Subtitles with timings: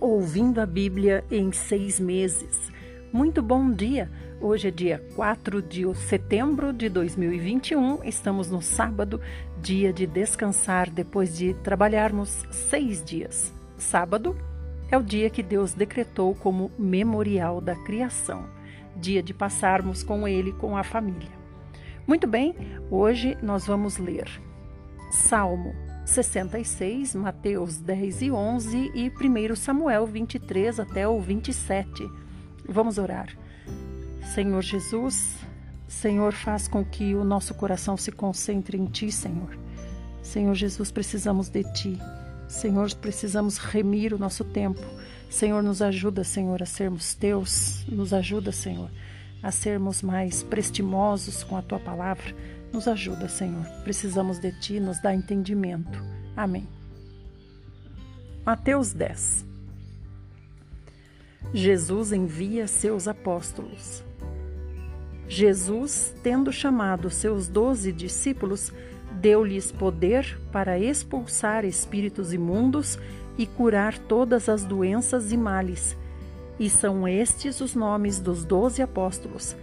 [0.00, 2.70] Ouvindo a Bíblia em seis meses.
[3.12, 4.08] Muito bom dia!
[4.40, 9.20] Hoje é dia 4 de setembro de 2021, estamos no sábado,
[9.60, 13.52] dia de descansar depois de trabalharmos seis dias.
[13.76, 14.36] Sábado
[14.88, 18.48] é o dia que Deus decretou como memorial da criação,
[18.94, 21.32] dia de passarmos com Ele, com a família.
[22.06, 22.54] Muito bem,
[22.88, 24.28] hoje nós vamos ler
[25.10, 32.10] Salmo 66, Mateus 10 e 11 e 1 Samuel 23 até o 27.
[32.66, 33.28] Vamos orar.
[34.34, 35.36] Senhor Jesus,
[35.86, 39.56] Senhor, faz com que o nosso coração se concentre em Ti, Senhor.
[40.22, 41.98] Senhor Jesus, precisamos de Ti.
[42.48, 44.80] Senhor, precisamos remir o nosso tempo.
[45.28, 47.84] Senhor, nos ajuda, Senhor, a sermos Teus.
[47.86, 48.90] Nos ajuda, Senhor,
[49.42, 52.34] a sermos mais prestimosos com a Tua palavra
[52.72, 53.64] nos ajuda, Senhor.
[53.84, 56.02] Precisamos de Ti, nos dá entendimento.
[56.36, 56.68] Amém.
[58.44, 59.48] Mateus 10
[61.52, 64.04] Jesus envia seus apóstolos.
[65.26, 68.72] Jesus, tendo chamado seus doze discípulos,
[69.12, 72.98] deu-lhes poder para expulsar espíritos imundos
[73.36, 75.96] e curar todas as doenças e males.
[76.58, 79.56] E são estes os nomes dos doze apóstolos.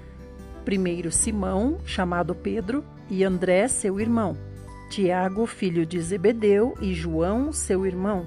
[0.63, 4.37] Primeiro Simão, chamado Pedro, e André, seu irmão,
[4.89, 8.25] Tiago, filho de Zebedeu, e João, seu irmão,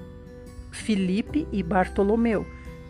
[0.71, 2.45] Filipe e Bartolomeu,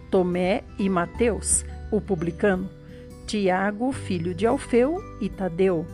[0.10, 2.70] Tomé e Mateus, o publicano,
[3.26, 5.86] Tiago, filho de Alfeu, e Tadeu,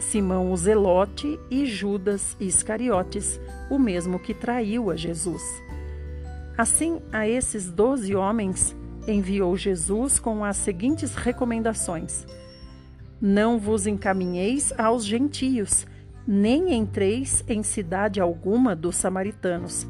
[0.00, 3.40] Simão o Zelote e Judas Iscariotes,
[3.70, 5.42] o mesmo que traiu a Jesus.
[6.58, 12.26] Assim, a esses doze homens enviou Jesus com as seguintes recomendações:
[13.20, 15.86] não vos encaminheis aos gentios,
[16.26, 19.86] nem entreis em cidade alguma dos samaritanos.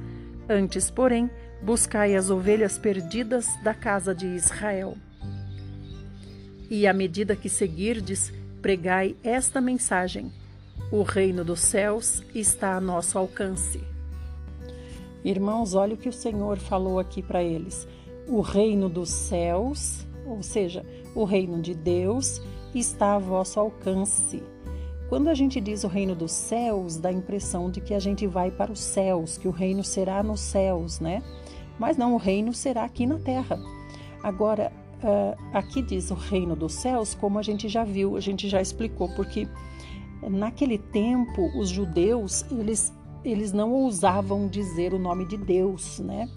[0.48, 1.30] Antes, porém,
[1.62, 4.96] buscai as ovelhas perdidas da casa de Israel.
[6.70, 10.32] E à medida que seguirdes, pregai esta mensagem:
[10.90, 13.80] O reino dos céus está a nosso alcance.
[15.24, 17.88] Irmãos, olha o que o Senhor falou aqui para eles.
[18.28, 20.84] O reino dos céus, ou seja,
[21.14, 22.42] o reino de Deus,
[22.78, 24.42] está a vosso alcance.
[25.08, 28.26] Quando a gente diz o reino dos céus, dá a impressão de que a gente
[28.26, 31.22] vai para os céus, que o reino será nos céus, né?
[31.78, 33.58] Mas não, o reino será aqui na terra.
[34.22, 38.48] Agora, uh, aqui diz o reino dos céus, como a gente já viu, a gente
[38.48, 39.46] já explicou, porque
[40.22, 42.92] naquele tempo os judeus, eles,
[43.22, 46.28] eles não ousavam dizer o nome de Deus, né?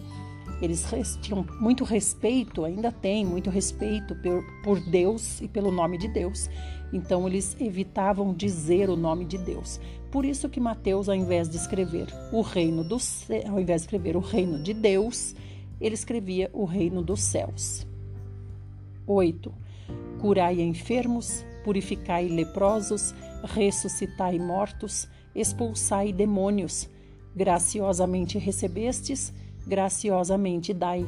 [0.62, 0.90] Eles
[1.22, 6.50] tinham muito respeito, ainda têm muito respeito por, por Deus e pelo nome de Deus.
[6.91, 9.79] Então eles evitavam dizer o nome de Deus.
[10.12, 14.16] Por isso que Mateus, ao invés de escrever o reino céus, ao invés de escrever
[14.16, 15.35] o reino de Deus,
[15.79, 17.85] ele escrevia o reino dos céus.
[19.06, 19.53] 8.
[20.19, 23.13] Curai enfermos, purificai leprosos,
[23.44, 26.90] ressuscitai mortos, expulsai demônios.
[27.35, 29.31] Graciosamente recebestes,
[29.67, 31.05] graciosamente dai.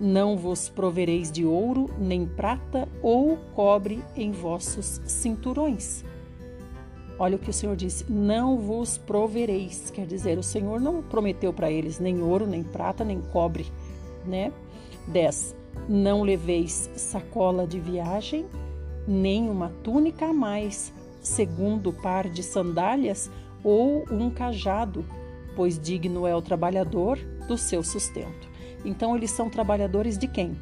[0.00, 6.04] Não vos provereis de ouro, nem prata ou cobre em vossos cinturões.
[7.18, 9.90] Olha o que o Senhor disse: não vos provereis.
[9.90, 13.66] Quer dizer, o Senhor não prometeu para eles nem ouro, nem prata, nem cobre,
[14.24, 14.52] né?
[15.08, 15.56] 10.
[15.88, 18.46] Não leveis sacola de viagem,
[19.06, 23.30] nem uma túnica a mais, segundo par de sandálias
[23.64, 25.04] ou um cajado,
[25.58, 28.48] pois digno é o trabalhador do seu sustento.
[28.84, 30.56] Então, eles são trabalhadores de quem?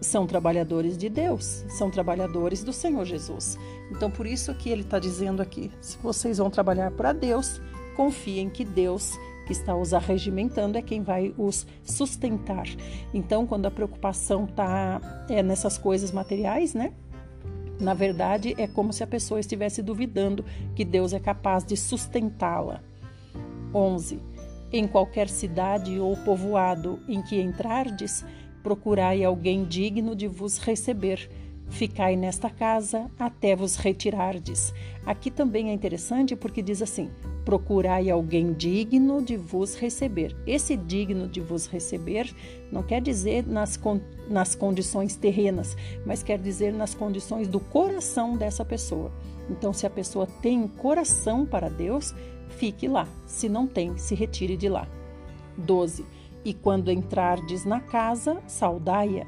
[0.00, 3.56] São trabalhadores de Deus, são trabalhadores do Senhor Jesus.
[3.92, 7.60] Então, por isso que ele está dizendo aqui: se vocês vão trabalhar para Deus,
[7.94, 12.66] confiem que Deus que está os arregimentando é quem vai os sustentar.
[13.12, 16.92] Então, quando a preocupação está é, nessas coisas materiais, né?
[17.78, 22.82] Na verdade, é como se a pessoa estivesse duvidando que Deus é capaz de sustentá-la.
[23.74, 24.20] 11.
[24.72, 28.24] Em qualquer cidade ou povoado em que entrardes,
[28.62, 31.30] procurai alguém digno de vos receber.
[31.68, 34.72] Ficai nesta casa até vos retirardes.
[35.04, 37.10] Aqui também é interessante porque diz assim:
[37.44, 40.36] procurai alguém digno de vos receber.
[40.46, 42.34] Esse digno de vos receber
[42.72, 43.78] não quer dizer nas,
[44.28, 49.12] nas condições terrenas, mas quer dizer nas condições do coração dessa pessoa.
[49.50, 52.14] Então, se a pessoa tem coração para Deus,
[52.48, 53.06] fique lá.
[53.26, 54.86] Se não tem, se retire de lá.
[55.56, 56.04] 12.
[56.44, 59.26] E quando entrardes na casa, saudai-a.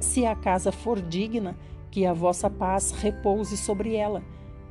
[0.00, 1.56] Se a casa for digna,
[1.90, 4.22] que a vossa paz repouse sobre ela.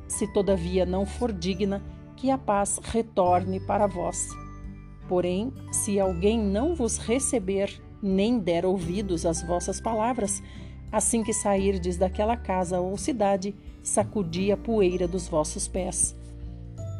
[0.06, 1.82] Se todavia não for digna,
[2.16, 4.28] que a paz retorne para vós.
[5.08, 10.42] Porém, se alguém não vos receber nem der ouvidos às vossas palavras,
[10.90, 16.14] assim que sairdes daquela casa ou cidade, sacudi a poeira dos vossos pés.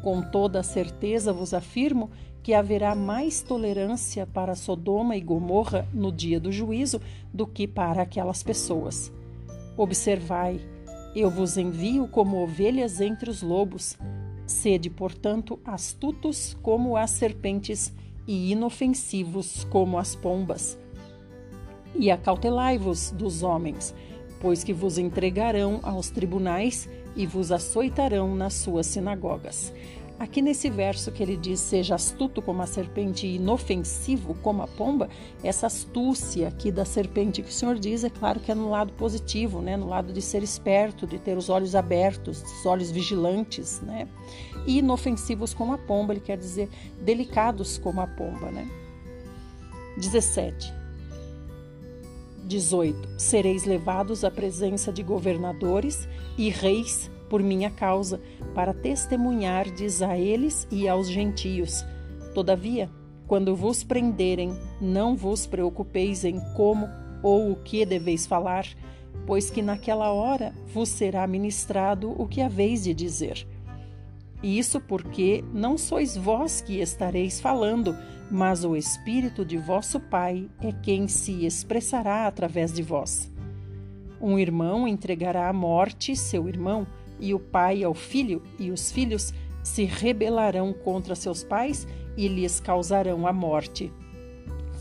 [0.06, 6.38] Com toda certeza vos afirmo que haverá mais tolerância para Sodoma e Gomorra no dia
[6.38, 7.00] do juízo
[7.34, 9.12] do que para aquelas pessoas.
[9.76, 10.60] Observai,
[11.12, 13.98] eu vos envio como ovelhas entre os lobos.
[14.46, 17.92] Sede, portanto, astutos como as serpentes
[18.28, 20.78] e inofensivos como as pombas.
[21.96, 23.92] E acautelai-vos dos homens,
[24.40, 29.72] pois que vos entregarão aos tribunais e vos açoitarão nas suas sinagogas.
[30.18, 34.66] Aqui nesse verso que ele diz: seja astuto como a serpente e inofensivo como a
[34.66, 35.10] pomba,
[35.44, 38.92] essa astúcia aqui da serpente que o Senhor diz, é claro que é no lado
[38.94, 39.76] positivo, né?
[39.76, 43.80] no lado de ser esperto, de ter os olhos abertos, os olhos vigilantes.
[43.82, 44.08] Né?
[44.66, 46.70] E inofensivos como a pomba, ele quer dizer
[47.02, 48.50] delicados como a pomba.
[48.50, 48.66] Né?
[49.98, 50.72] 17.
[52.44, 53.20] 18.
[53.20, 56.08] Sereis levados à presença de governadores
[56.38, 58.20] e reis por minha causa,
[58.54, 61.84] para testemunhardes a eles e aos gentios.
[62.34, 62.90] Todavia,
[63.26, 66.88] quando vos prenderem, não vos preocupeis em como
[67.22, 68.66] ou o que deveis falar,
[69.26, 73.46] pois que naquela hora vos será ministrado o que haveis de dizer.
[74.42, 77.96] Isso porque não sois vós que estareis falando,
[78.30, 83.32] mas o Espírito de vosso Pai é quem se expressará através de vós.
[84.20, 86.86] Um irmão entregará à morte seu irmão,
[87.18, 89.32] e o pai ao filho, e os filhos
[89.62, 91.86] se rebelarão contra seus pais
[92.16, 93.92] e lhes causarão a morte.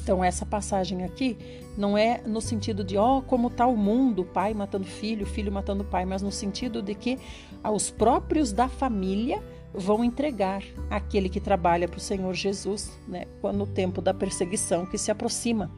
[0.02, 1.36] Então, essa passagem aqui
[1.76, 5.52] não é no sentido de, ó, oh, como está o mundo, pai matando filho, filho
[5.52, 7.18] matando pai, mas no sentido de que
[7.64, 9.42] os próprios da família
[9.74, 14.86] vão entregar aquele que trabalha para o Senhor Jesus, né, quando o tempo da perseguição
[14.86, 15.72] que se aproxima.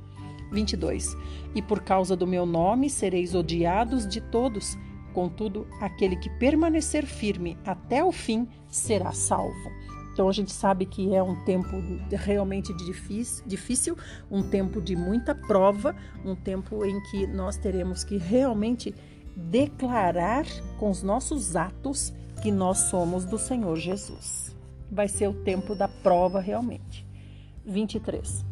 [0.52, 1.16] 22.
[1.56, 4.78] E por causa do meu nome sereis odiados de todos,
[5.18, 9.72] Contudo, aquele que permanecer firme até o fim será salvo.
[10.14, 11.72] Então a gente sabe que é um tempo
[12.12, 12.72] realmente
[13.48, 13.98] difícil,
[14.30, 18.94] um tempo de muita prova, um tempo em que nós teremos que realmente
[19.36, 20.46] declarar
[20.78, 22.14] com os nossos atos
[22.44, 24.56] que nós somos do Senhor Jesus.
[24.92, 27.04] Vai ser o tempo da prova realmente.
[27.66, 28.46] 23.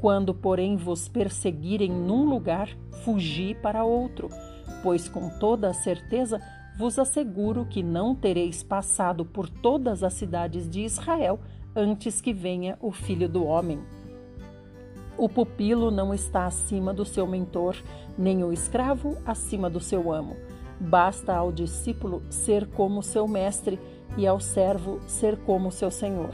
[0.00, 2.68] Quando, porém, vos perseguirem num lugar,
[3.04, 4.28] fugi para outro
[4.82, 6.40] pois com toda a certeza
[6.76, 11.40] vos asseguro que não tereis passado por todas as cidades de Israel
[11.74, 13.80] antes que venha o Filho do Homem.
[15.16, 17.76] O pupilo não está acima do seu mentor,
[18.16, 20.36] nem o escravo acima do seu amo.
[20.80, 23.78] Basta ao discípulo ser como seu mestre
[24.16, 26.32] e ao servo ser como seu senhor.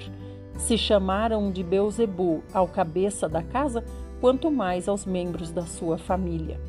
[0.57, 3.85] Se chamaram de Beuzebu ao cabeça da casa,
[4.21, 6.61] quanto mais aos membros da sua família.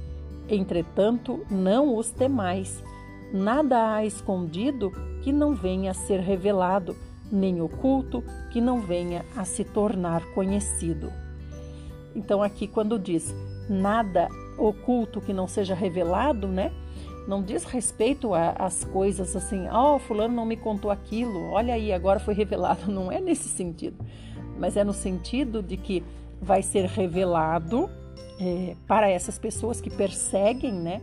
[0.49, 2.83] Entretanto, não os temais.
[3.31, 4.91] Nada há escondido
[5.21, 6.95] que não venha a ser revelado,
[7.31, 11.13] nem oculto que não venha a se tornar conhecido.
[12.15, 13.33] Então, aqui, quando diz
[13.69, 16.71] nada oculto que não seja revelado, né?
[17.27, 22.19] Não diz respeito às coisas assim, oh, fulano não me contou aquilo, olha aí, agora
[22.19, 22.89] foi revelado.
[22.91, 24.03] Não é nesse sentido,
[24.57, 26.03] mas é no sentido de que
[26.41, 27.87] vai ser revelado
[28.39, 31.01] é, para essas pessoas que perseguem né,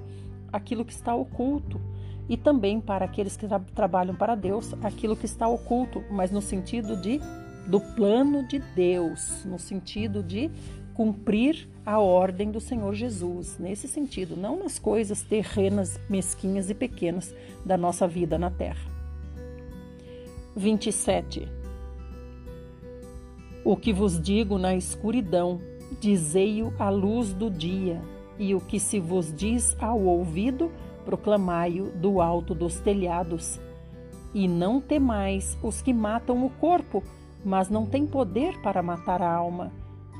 [0.52, 1.80] aquilo que está oculto
[2.28, 6.42] e também para aqueles que tra trabalham para Deus aquilo que está oculto, mas no
[6.42, 7.20] sentido de
[7.66, 10.50] do plano de Deus, no sentido de
[10.94, 17.34] cumprir a ordem do Senhor Jesus, nesse sentido, não nas coisas terrenas, mesquinhas e pequenas
[17.64, 18.90] da nossa vida na terra.
[20.56, 21.48] 27.
[23.62, 25.60] O que vos digo na escuridão,
[26.00, 28.02] Dizei-o à luz do dia,
[28.38, 30.70] e o que se vos diz ao ouvido,
[31.04, 33.60] proclamai-o do alto dos telhados.
[34.34, 37.02] E não temais os que matam o corpo,
[37.44, 39.72] mas não têm poder para matar a alma.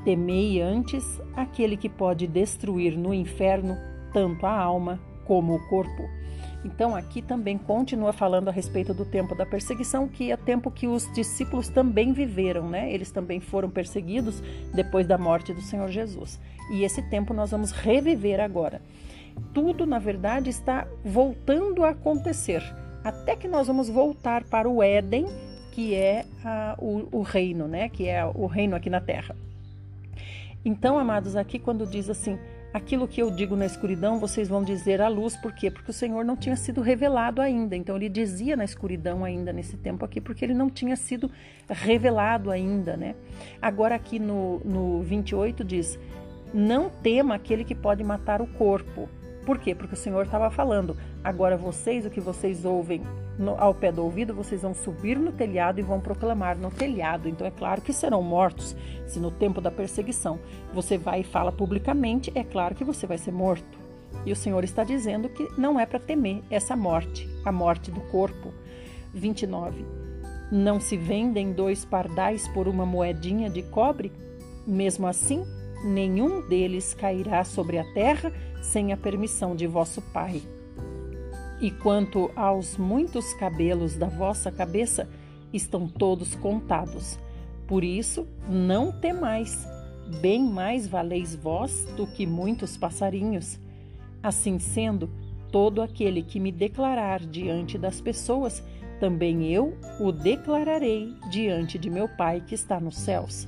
[0.03, 3.77] Temei antes aquele que pode destruir no inferno
[4.13, 6.16] tanto a alma como o corpo.
[6.65, 10.87] Então, aqui também continua falando a respeito do tempo da perseguição, que é tempo que
[10.87, 12.91] os discípulos também viveram, né?
[12.91, 14.41] Eles também foram perseguidos
[14.73, 16.39] depois da morte do Senhor Jesus.
[16.71, 18.81] E esse tempo nós vamos reviver agora.
[19.53, 22.63] Tudo, na verdade, está voltando a acontecer,
[23.03, 25.27] até que nós vamos voltar para o Éden,
[25.71, 27.87] que é a, o, o reino, né?
[27.87, 29.35] Que é o reino aqui na terra.
[30.65, 32.37] Então, amados, aqui quando diz assim,
[32.73, 35.71] aquilo que eu digo na escuridão, vocês vão dizer à luz, por quê?
[35.71, 37.75] Porque o Senhor não tinha sido revelado ainda.
[37.75, 41.29] Então ele dizia na escuridão ainda nesse tempo aqui, porque ele não tinha sido
[41.67, 43.15] revelado ainda, né?
[43.61, 45.99] Agora aqui no, no 28 diz:
[46.53, 49.09] Não tema aquele que pode matar o corpo.
[49.47, 49.73] Por quê?
[49.73, 50.97] Porque o Senhor estava falando.
[51.23, 53.01] Agora vocês, o que vocês ouvem
[53.39, 57.29] no, ao pé do ouvido, vocês vão subir no telhado e vão proclamar no telhado.
[57.29, 58.75] Então é claro que serão mortos.
[59.05, 60.37] Se no tempo da perseguição
[60.73, 63.79] você vai e fala publicamente, é claro que você vai ser morto.
[64.25, 68.01] E o Senhor está dizendo que não é para temer essa morte, a morte do
[68.01, 68.53] corpo.
[69.13, 69.85] 29.
[70.51, 74.11] Não se vendem dois pardais por uma moedinha de cobre?
[74.67, 75.45] Mesmo assim,
[75.83, 78.31] nenhum deles cairá sobre a terra
[78.61, 80.41] sem a permissão de vosso Pai.
[81.59, 85.09] E quanto aos muitos cabelos da vossa cabeça,
[85.51, 87.17] estão todos contados.
[87.67, 89.67] Por isso, não temais,
[90.21, 93.59] bem mais valeis vós do que muitos passarinhos.
[94.21, 95.09] Assim sendo,
[95.51, 98.63] todo aquele que me declarar diante das pessoas,
[98.99, 103.47] também eu o declararei diante de meu Pai que está nos céus.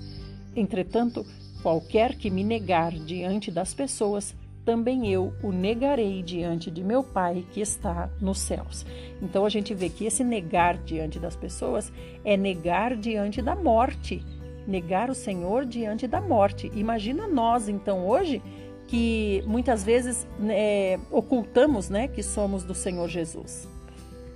[0.55, 1.25] Entretanto,
[1.61, 4.35] qualquer que me negar diante das pessoas,
[4.65, 8.85] também eu o negarei diante de meu Pai que está nos céus.
[9.21, 11.91] Então a gente vê que esse negar diante das pessoas
[12.23, 14.23] é negar diante da morte,
[14.67, 16.71] negar o Senhor diante da morte.
[16.75, 18.41] Imagina nós então hoje
[18.87, 23.67] que muitas vezes é, ocultamos, né, que somos do Senhor Jesus.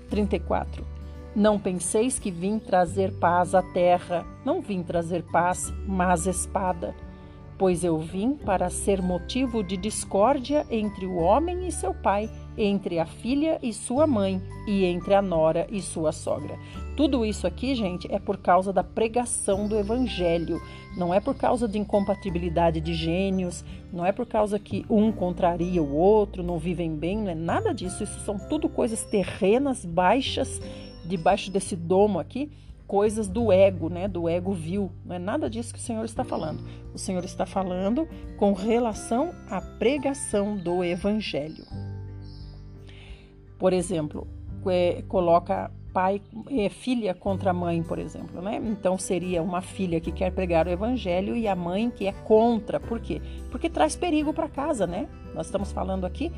[0.10, 0.86] 34.
[1.36, 6.96] Não penseis que vim trazer paz à terra, não vim trazer paz, mas espada
[7.58, 13.00] pois eu vim para ser motivo de discórdia entre o homem e seu pai, entre
[13.00, 16.58] a filha e sua mãe, e entre a nora e sua sogra.
[16.96, 20.62] Tudo isso aqui, gente, é por causa da pregação do evangelho.
[20.96, 25.82] Não é por causa de incompatibilidade de gênios, não é por causa que um contraria
[25.82, 28.04] o outro, não vivem bem, não é nada disso.
[28.04, 30.62] Isso são tudo coisas terrenas, baixas,
[31.04, 32.52] debaixo desse domo aqui,
[32.88, 34.08] coisas do ego, né?
[34.08, 34.92] Do ego vil.
[35.06, 36.64] Não é nada disso que o Senhor está falando.
[36.94, 41.66] O Senhor está falando com relação à pregação do Evangelho.
[43.58, 44.28] Por exemplo,
[44.68, 48.60] é, coloca pai, é, filha contra mãe, por exemplo, né?
[48.64, 52.80] Então seria uma filha que quer pregar o Evangelho e a mãe que é contra.
[52.80, 53.22] Por quê?
[53.52, 55.08] Porque traz perigo para casa, né?
[55.34, 56.32] Nós estamos falando aqui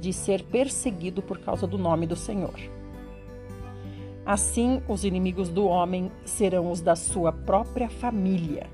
[0.00, 2.79] de ser perseguido por causa do nome do Senhor.
[4.24, 8.68] Assim, os inimigos do homem serão os da sua própria família.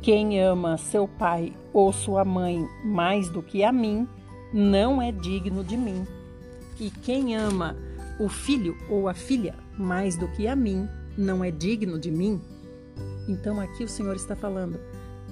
[0.00, 4.08] Quem ama seu pai ou sua mãe mais do que a mim,
[4.52, 6.06] não é digno de mim.
[6.78, 7.76] E quem ama
[8.18, 12.40] o filho ou a filha mais do que a mim, não é digno de mim.
[13.28, 14.78] Então aqui o Senhor está falando: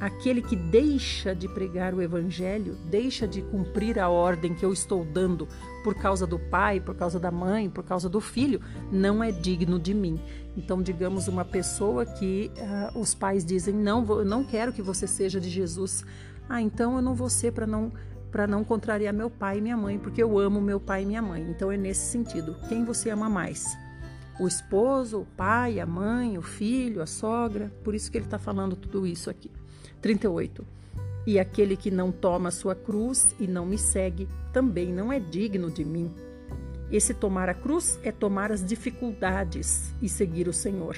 [0.03, 5.05] aquele que deixa de pregar o evangelho, deixa de cumprir a ordem que eu estou
[5.05, 5.47] dando
[5.85, 9.79] por causa do pai, por causa da mãe, por causa do filho, não é digno
[9.79, 10.21] de mim.
[10.57, 15.07] Então, digamos uma pessoa que uh, os pais dizem: "Não, vou, não quero que você
[15.07, 16.05] seja de Jesus".
[16.49, 17.93] Ah, então eu não vou ser para não
[18.33, 21.23] para não contrariar meu pai e minha mãe, porque eu amo meu pai e minha
[21.23, 21.47] mãe.
[21.49, 22.57] Então é nesse sentido.
[22.69, 23.79] Quem você ama mais?
[24.41, 27.71] O esposo, o pai, a mãe, o filho, a sogra?
[27.85, 29.51] Por isso que ele está falando tudo isso aqui.
[30.03, 30.67] 38.
[31.27, 35.71] E aquele que não toma sua cruz e não me segue, também não é digno
[35.71, 36.13] de mim.
[36.91, 40.95] Esse tomar a cruz é tomar as dificuldades e seguir o Senhor.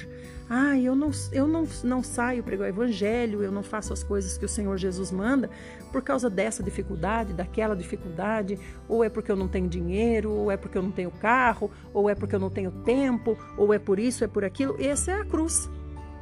[0.50, 4.36] Ah, eu não, eu não, não saio pregar o evangelho, eu não faço as coisas
[4.36, 5.48] que o Senhor Jesus manda
[5.92, 8.58] por causa dessa dificuldade, daquela dificuldade,
[8.88, 12.10] ou é porque eu não tenho dinheiro, ou é porque eu não tenho carro, ou
[12.10, 14.76] é porque eu não tenho tempo, ou é por isso, é por aquilo.
[14.80, 15.70] Essa é a cruz.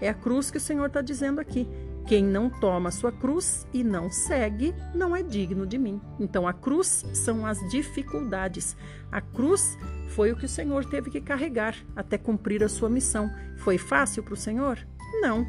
[0.03, 1.67] É a cruz que o Senhor está dizendo aqui.
[2.07, 6.01] Quem não toma sua cruz e não segue, não é digno de mim.
[6.19, 8.77] Então a cruz são as dificuldades.
[9.11, 9.79] A cruz
[10.09, 13.31] foi o que o Senhor teve que carregar até cumprir a sua missão.
[13.59, 14.79] Foi fácil para o Senhor?
[15.21, 15.47] Não.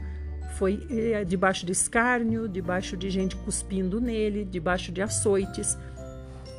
[0.58, 5.78] Foi é, debaixo de escárnio, debaixo de gente cuspindo nele, debaixo de açoites.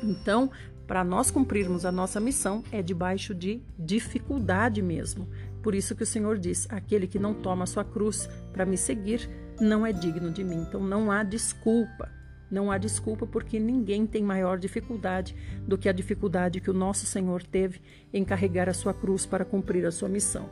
[0.03, 0.51] Então,
[0.85, 5.27] para nós cumprirmos a nossa missão, é debaixo de dificuldade mesmo.
[5.63, 8.77] Por isso que o Senhor diz: aquele que não toma a sua cruz para me
[8.77, 9.27] seguir,
[9.59, 10.65] não é digno de mim.
[10.67, 12.09] Então não há desculpa.
[12.49, 15.35] Não há desculpa porque ninguém tem maior dificuldade
[15.67, 17.81] do que a dificuldade que o nosso Senhor teve
[18.13, 20.49] em carregar a sua cruz para cumprir a sua missão.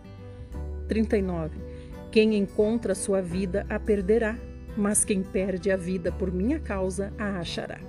[0.88, 1.58] 39.
[2.12, 4.36] Quem encontra a sua vida a perderá,
[4.76, 7.80] mas quem perde a vida por minha causa a achará.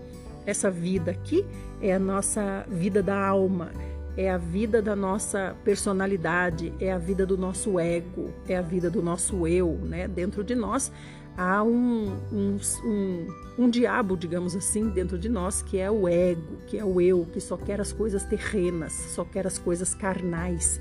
[0.46, 1.44] Essa vida aqui
[1.80, 3.72] é a nossa vida da alma,
[4.16, 8.88] é a vida da nossa personalidade, é a vida do nosso ego, é a vida
[8.90, 10.06] do nosso eu, né?
[10.06, 10.92] Dentro de nós
[11.36, 13.26] há um, um, um,
[13.58, 17.26] um, diabo, digamos assim, dentro de nós, que é o ego, que é o eu,
[17.32, 20.80] que só quer as coisas terrenas, só quer as coisas carnais.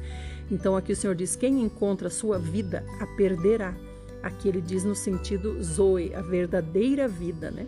[0.52, 3.74] Então aqui o Senhor diz: quem encontra a sua vida a perderá.
[4.22, 7.68] Aqui ele diz no sentido Zoe, a verdadeira vida, né?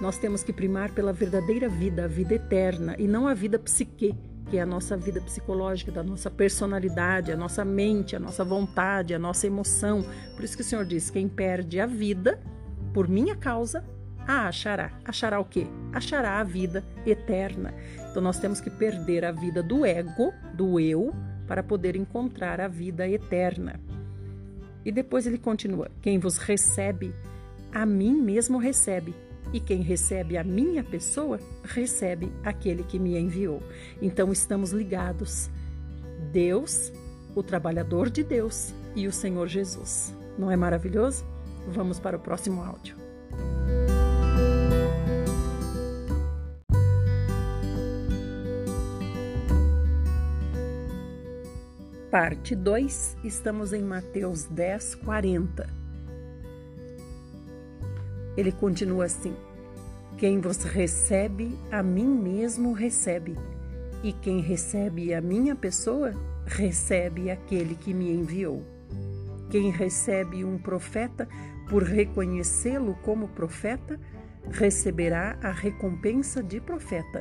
[0.00, 4.14] Nós temos que primar pela verdadeira vida, a vida eterna, e não a vida psique,
[4.50, 9.14] que é a nossa vida psicológica, da nossa personalidade, a nossa mente, a nossa vontade,
[9.14, 10.04] a nossa emoção.
[10.34, 12.38] Por isso que o Senhor diz: quem perde a vida
[12.92, 13.82] por minha causa,
[14.26, 14.92] a achará.
[15.04, 15.66] Achará o quê?
[15.92, 17.74] Achará a vida eterna.
[18.10, 21.14] Então nós temos que perder a vida do ego, do eu,
[21.46, 23.80] para poder encontrar a vida eterna.
[24.84, 27.14] E depois ele continua: quem vos recebe,
[27.72, 29.14] a mim mesmo recebe
[29.52, 33.62] e quem recebe a minha pessoa, recebe aquele que me enviou.
[34.00, 35.50] Então estamos ligados.
[36.32, 36.92] Deus,
[37.34, 40.14] o trabalhador de Deus e o Senhor Jesus.
[40.38, 41.24] Não é maravilhoso?
[41.68, 42.96] Vamos para o próximo áudio.
[52.10, 55.85] Parte 2, estamos em Mateus 10, 40
[58.36, 59.34] ele continua assim:
[60.18, 63.36] Quem vos recebe, a mim mesmo recebe,
[64.02, 66.12] e quem recebe a minha pessoa,
[66.44, 68.62] recebe aquele que me enviou.
[69.50, 71.28] Quem recebe um profeta
[71.68, 73.98] por reconhecê-lo como profeta,
[74.50, 77.20] receberá a recompensa de profeta.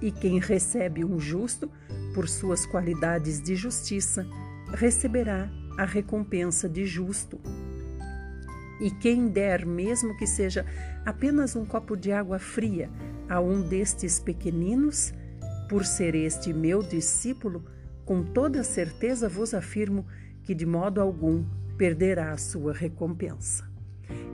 [0.00, 1.70] E quem recebe um justo
[2.14, 4.26] por suas qualidades de justiça,
[4.72, 7.40] receberá a recompensa de justo.
[8.80, 10.64] E quem der, mesmo que seja
[11.04, 12.90] apenas um copo de água fria,
[13.28, 15.12] a um destes pequeninos,
[15.68, 17.64] por ser este meu discípulo,
[18.04, 20.06] com toda certeza vos afirmo
[20.42, 21.44] que de modo algum
[21.76, 23.76] perderá a sua recompensa.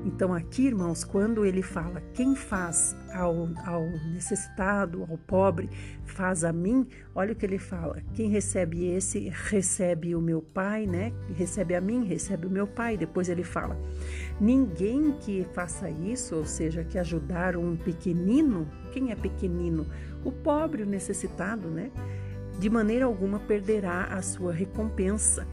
[0.04, 5.70] Então, aqui, irmãos, quando ele fala quem faz ao, ao, necessitado, ao pobre,
[6.04, 10.86] faz a mim, olha o que ele fala: quem recebe esse, recebe o meu pai,
[10.86, 11.12] né?
[11.34, 12.96] Recebe a mim, recebe o meu pai.
[12.96, 13.78] Depois ele fala:
[14.42, 19.86] ninguém que faça isso, ou seja, que ajudar um pequenino, quem é pequenino?
[20.24, 21.92] O pobre, o necessitado, né?
[22.58, 25.46] De maneira alguma perderá a sua recompensa.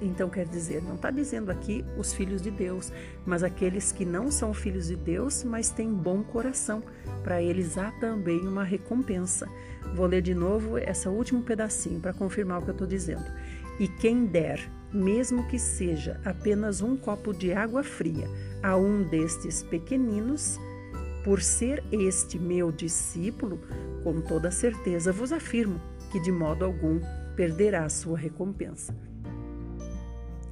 [0.00, 2.92] Então, quer dizer, não está dizendo aqui os filhos de Deus,
[3.24, 6.82] mas aqueles que não são filhos de Deus, mas têm bom coração.
[7.22, 9.48] Para eles há também uma recompensa.
[9.94, 13.24] Vou ler de novo esse último pedacinho para confirmar o que eu estou dizendo.
[13.78, 18.28] E quem der, mesmo que seja apenas um copo de água fria,
[18.62, 20.58] a um destes pequeninos,
[21.24, 23.60] por ser este meu discípulo,
[24.02, 27.00] com toda certeza vos afirmo que de modo algum
[27.36, 28.94] perderá sua recompensa.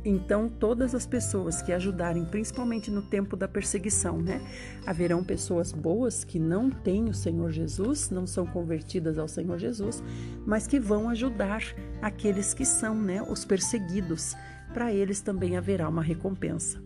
[0.04, 4.40] Então, todas as pessoas que ajudarem, principalmente no tempo da perseguição, né?
[4.86, 10.02] Haverão pessoas boas que não têm o Senhor Jesus, não são convertidas ao Senhor Jesus,
[10.46, 11.62] mas que vão ajudar
[12.00, 14.34] aqueles que são, né, os perseguidos.
[14.72, 16.82] Para eles também haverá uma recompensa.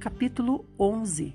[0.00, 1.34] Capítulo 11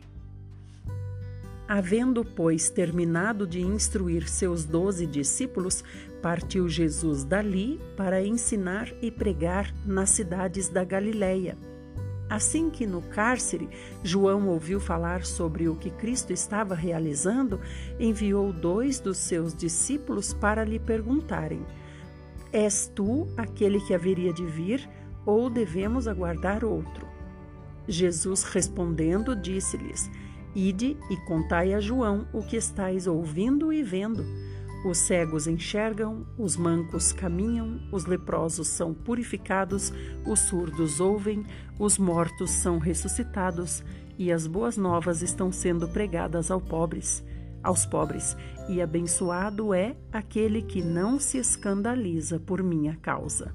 [1.67, 5.83] Havendo, pois, terminado de instruir seus doze discípulos,
[6.23, 11.57] partiu Jesus dali para ensinar e pregar nas cidades da Galiléia.
[12.29, 13.69] Assim que no cárcere
[14.01, 17.59] João ouviu falar sobre o que Cristo estava realizando,
[17.99, 21.65] enviou dois dos seus discípulos para lhe perguntarem:
[22.53, 24.89] És tu aquele que haveria de vir,
[25.25, 27.05] ou devemos aguardar outro?
[27.85, 30.09] Jesus respondendo, disse-lhes:
[30.55, 34.23] Ide e contai a João o que estáis ouvindo e vendo.
[34.83, 39.93] Os cegos enxergam, os mancos caminham, os leprosos são purificados,
[40.25, 41.45] os surdos ouvem,
[41.79, 43.81] os mortos são ressuscitados,
[44.17, 47.23] e as boas novas estão sendo pregadas aos pobres,
[47.63, 48.35] aos pobres,
[48.67, 53.53] e abençoado é aquele que não se escandaliza por minha causa.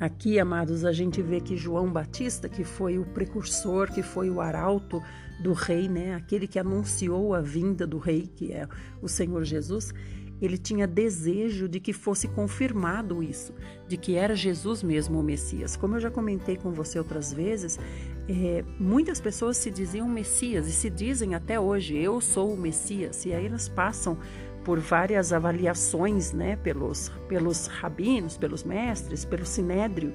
[0.00, 4.40] Aqui, amados, a gente vê que João Batista, que foi o precursor, que foi o
[4.40, 5.02] arauto
[5.40, 8.68] do rei, né, aquele que anunciou a vinda do rei, que é
[9.00, 9.92] o Senhor Jesus,
[10.40, 13.52] ele tinha desejo de que fosse confirmado isso,
[13.86, 15.76] de que era Jesus mesmo o Messias.
[15.76, 17.78] Como eu já comentei com você outras vezes,
[18.28, 23.24] é, muitas pessoas se diziam Messias e se dizem até hoje, eu sou o Messias,
[23.26, 24.16] e aí elas passam
[24.64, 30.12] por várias avaliações, né, pelos, pelos rabinos, pelos mestres, pelo sinédrio.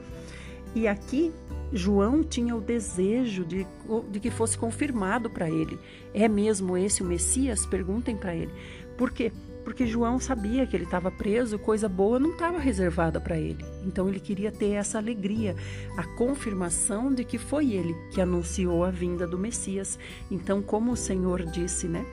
[0.75, 1.33] E aqui
[1.71, 3.65] João tinha o desejo de,
[4.11, 5.79] de que fosse confirmado para ele.
[6.13, 7.65] É mesmo esse o Messias?
[7.65, 8.51] Perguntem para ele.
[8.97, 9.31] Por quê?
[9.63, 13.65] Porque João sabia que ele estava preso, coisa boa não estava reservada para ele.
[13.83, 15.55] Então ele queria ter essa alegria,
[15.97, 19.97] a confirmação de que foi ele que anunciou a vinda do Messias.
[20.29, 22.05] Então, como o Senhor disse, né?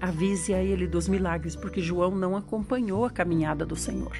[0.00, 4.16] Avise a ele dos milagres, porque João não acompanhou a caminhada do Senhor.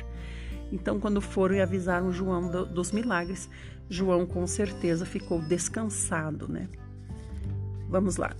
[0.72, 3.48] Então, quando foram e avisaram João do, dos milagres,
[3.88, 6.68] João com certeza ficou descansado, né?
[7.88, 8.34] Vamos lá.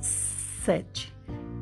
[0.00, 1.14] 7.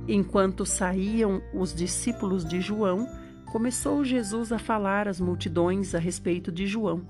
[0.08, 3.06] Enquanto saíam os discípulos de João,
[3.52, 7.02] começou Jesus a falar às multidões a respeito de João.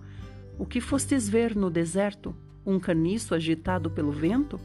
[0.58, 2.34] O que fostes ver no deserto?
[2.64, 4.58] Um caniço agitado pelo vento?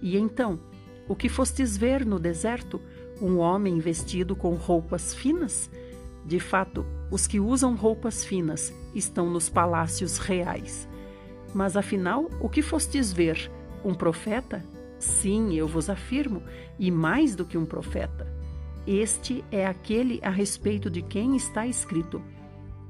[0.00, 0.60] E então,
[1.08, 2.80] o que fostes ver no deserto?
[3.20, 5.70] Um homem vestido com roupas finas?
[6.24, 10.88] De fato, os que usam roupas finas estão nos palácios reais.
[11.54, 13.50] Mas afinal, o que fostes ver?
[13.84, 14.64] Um profeta?
[14.98, 16.42] Sim, eu vos afirmo,
[16.78, 18.32] e mais do que um profeta.
[18.86, 22.22] Este é aquele a respeito de quem está escrito: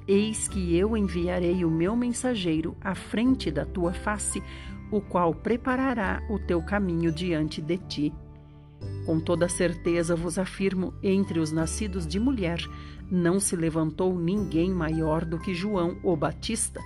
[0.06, 4.42] Eis que eu enviarei o meu mensageiro à frente da tua face,
[4.90, 8.12] o qual preparará o teu caminho diante de ti.
[9.06, 12.60] Com toda certeza vos afirmo: entre os nascidos de mulher,
[13.12, 16.80] não se levantou ninguém maior do que João o Batista.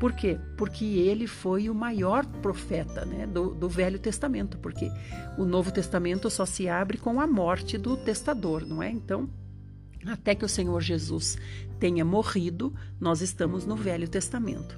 [0.00, 0.36] Por quê?
[0.58, 4.90] Porque ele foi o maior profeta né, do, do, Velho Testamento, porque
[5.38, 8.90] o Novo Testamento só se abre com a morte do testador, não é?
[8.90, 9.30] Então,
[10.04, 11.38] até que o Senhor Jesus
[11.78, 14.76] tenha morrido, nós estamos no Velho Testamento.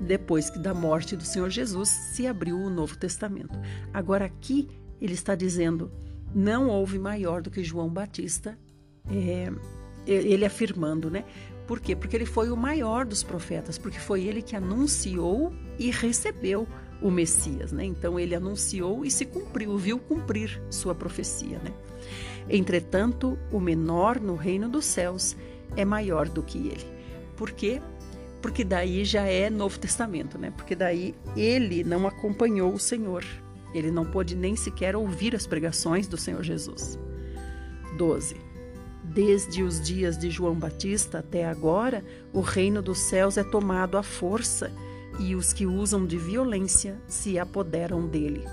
[0.00, 3.58] Depois que da morte do Senhor Jesus se abriu o Novo Testamento.
[3.92, 4.68] Agora aqui
[5.00, 5.90] ele está dizendo:
[6.32, 8.56] não houve maior do que João Batista,
[9.10, 9.50] é,
[10.06, 11.24] ele afirmando, né?
[11.66, 11.96] Por quê?
[11.96, 16.66] Porque ele foi o maior dos profetas, porque foi ele que anunciou e recebeu
[17.02, 17.84] o Messias, né?
[17.84, 21.72] Então ele anunciou e se cumpriu, viu cumprir sua profecia, né?
[22.48, 25.36] Entretanto, o menor no reino dos céus
[25.76, 26.86] é maior do que ele.
[27.36, 27.82] Por quê?
[28.40, 30.52] Porque daí já é Novo Testamento, né?
[30.56, 33.24] Porque daí ele não acompanhou o Senhor.
[33.74, 36.96] Ele não pôde nem sequer ouvir as pregações do Senhor Jesus.
[37.98, 38.45] 12.
[39.14, 44.02] Desde os dias de João Batista até agora, o reino dos céus é tomado à
[44.02, 44.70] força
[45.18, 48.44] e os que usam de violência se apoderam dele.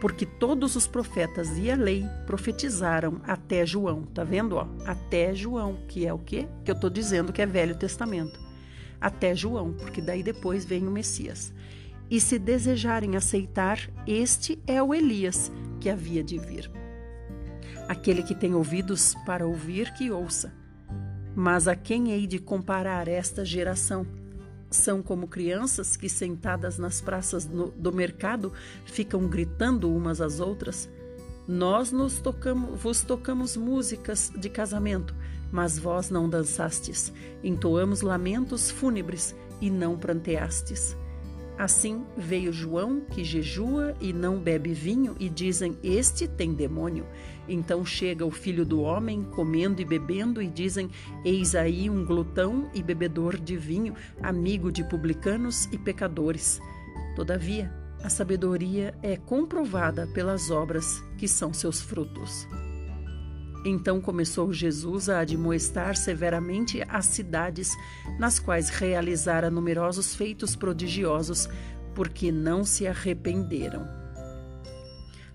[0.00, 4.02] Porque todos os profetas e a lei profetizaram até João.
[4.02, 4.66] Tá vendo, ó?
[4.84, 6.46] Até João, que é o quê?
[6.64, 8.38] Que eu tô dizendo que é Velho Testamento.
[9.00, 11.52] Até João, porque daí depois vem o Messias.
[12.10, 16.70] E se desejarem aceitar, este é o Elias que havia de vir.
[17.88, 20.52] Aquele que tem ouvidos para ouvir, que ouça.
[21.34, 24.06] Mas a quem hei de comparar esta geração?
[24.70, 28.52] São como crianças que, sentadas nas praças do mercado,
[28.84, 30.88] ficam gritando umas às outras.
[31.46, 35.14] Nós nos tocamos, vos tocamos músicas de casamento,
[35.52, 37.12] mas vós não dançastes.
[37.44, 40.96] Entoamos lamentos fúnebres e não pranteastes.
[41.58, 47.06] Assim veio João, que jejua e não bebe vinho, e dizem: Este tem demônio.
[47.48, 50.90] Então chega o filho do homem, comendo e bebendo, e dizem:
[51.24, 56.60] Eis aí um glutão e bebedor de vinho, amigo de publicanos e pecadores.
[57.14, 62.46] Todavia, a sabedoria é comprovada pelas obras que são seus frutos.
[63.64, 67.72] Então começou Jesus a admoestar severamente as cidades
[68.16, 71.48] nas quais realizara numerosos feitos prodigiosos,
[71.92, 74.05] porque não se arrependeram.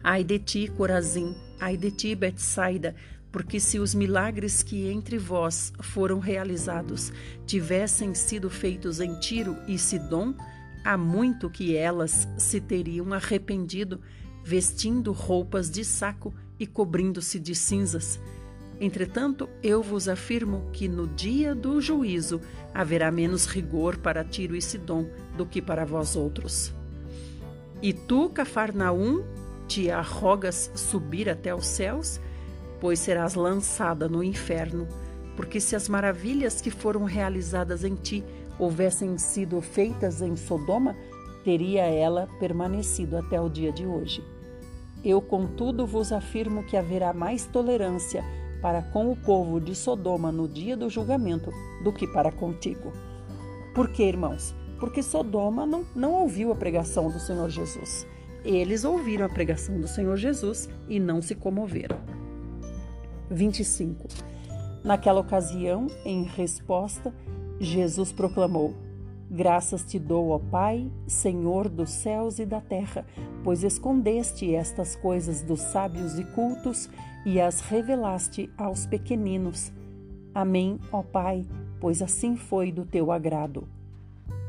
[0.03, 2.95] Ai de ti, Corazim, ai de ti, Betsaida,
[3.31, 7.13] porque se os milagres que entre vós foram realizados
[7.45, 10.33] tivessem sido feitos em Tiro e Sidom,
[10.83, 14.01] há muito que elas se teriam arrependido,
[14.43, 18.19] vestindo roupas de saco e cobrindo-se de cinzas.
[18.79, 22.41] Entretanto, eu vos afirmo que no dia do juízo
[22.73, 25.05] haverá menos rigor para Tiro e Sidom
[25.37, 26.73] do que para vós outros.
[27.83, 29.23] E tu, Cafarnaum,
[29.71, 32.19] te arrogas subir até os céus,
[32.81, 34.85] pois serás lançada no inferno.
[35.37, 38.21] Porque se as maravilhas que foram realizadas em ti
[38.59, 40.93] houvessem sido feitas em Sodoma,
[41.45, 44.21] teria ela permanecido até o dia de hoje.
[45.05, 48.25] Eu, contudo, vos afirmo que haverá mais tolerância
[48.61, 51.49] para com o povo de Sodoma no dia do julgamento
[51.81, 52.91] do que para contigo.
[53.73, 54.53] Por que, irmãos?
[54.81, 58.05] Porque Sodoma não, não ouviu a pregação do Senhor Jesus.
[58.43, 61.99] Eles ouviram a pregação do Senhor Jesus e não se comoveram.
[63.29, 64.07] 25.
[64.83, 67.13] Naquela ocasião, em resposta,
[67.59, 68.75] Jesus proclamou:
[69.29, 73.05] Graças te dou, ó Pai, Senhor dos céus e da terra,
[73.43, 76.89] pois escondeste estas coisas dos sábios e cultos
[77.25, 79.71] e as revelaste aos pequeninos.
[80.33, 81.45] Amém, ó Pai,
[81.79, 83.67] pois assim foi do teu agrado.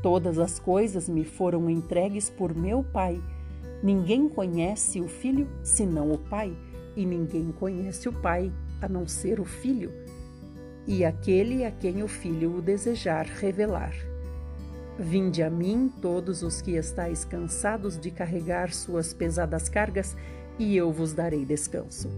[0.01, 3.21] Todas as coisas me foram entregues por meu Pai.
[3.83, 6.57] Ninguém conhece o Filho senão o Pai,
[6.95, 9.91] e ninguém conhece o Pai a não ser o Filho
[10.87, 13.93] e aquele a quem o Filho o desejar revelar.
[14.97, 20.15] Vinde a mim, todos os que estáis cansados de carregar suas pesadas cargas,
[20.59, 22.09] e eu vos darei descanso.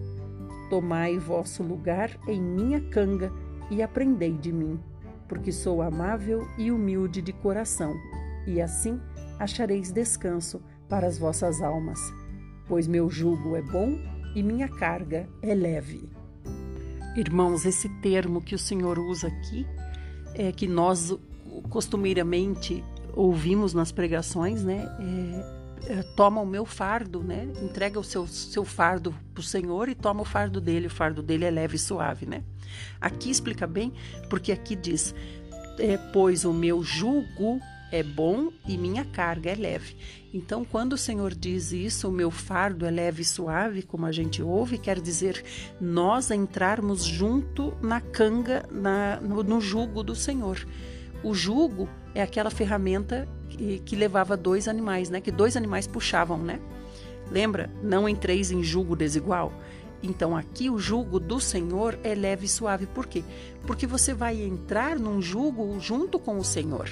[0.70, 3.32] Tomai vosso lugar em minha canga
[3.72, 4.80] e aprendei de mim,
[5.28, 7.96] porque sou amável e humilde de coração,
[8.46, 9.00] e assim
[9.40, 12.00] achareis descanso para as vossas almas,
[12.68, 13.98] pois meu jugo é bom
[14.36, 16.10] e minha carga é leve.
[17.16, 19.66] Irmãos, esse termo que o Senhor usa aqui,
[20.34, 21.16] é que nós
[21.70, 24.86] costumeiramente ouvimos nas pregações, né?
[25.88, 27.48] É, é, toma o meu fardo, né?
[27.62, 30.88] Entrega o seu, seu fardo para o Senhor e toma o fardo dele.
[30.88, 32.44] O fardo dele é leve e suave, né?
[33.00, 33.94] Aqui explica bem,
[34.30, 35.16] porque aqui diz:
[35.80, 37.60] é, pois o meu jugo
[37.92, 39.96] é bom e minha carga é leve.
[40.34, 44.12] Então, quando o Senhor diz isso, o meu fardo é leve e suave, como a
[44.12, 45.44] gente ouve, quer dizer
[45.80, 50.66] nós entrarmos junto na canga, na, no, no jugo do Senhor.
[51.24, 55.22] O jugo é aquela ferramenta que, que, levava dois animais, né?
[55.22, 56.60] Que dois animais puxavam, né?
[57.32, 57.72] Lembra?
[57.82, 59.54] Não entreis em jugo desigual.
[60.04, 62.86] Então aqui o jugo do Senhor é leve e suave.
[62.86, 63.24] Por quê?
[63.66, 66.90] Porque você vai entrar num jugo junto com o Senhor.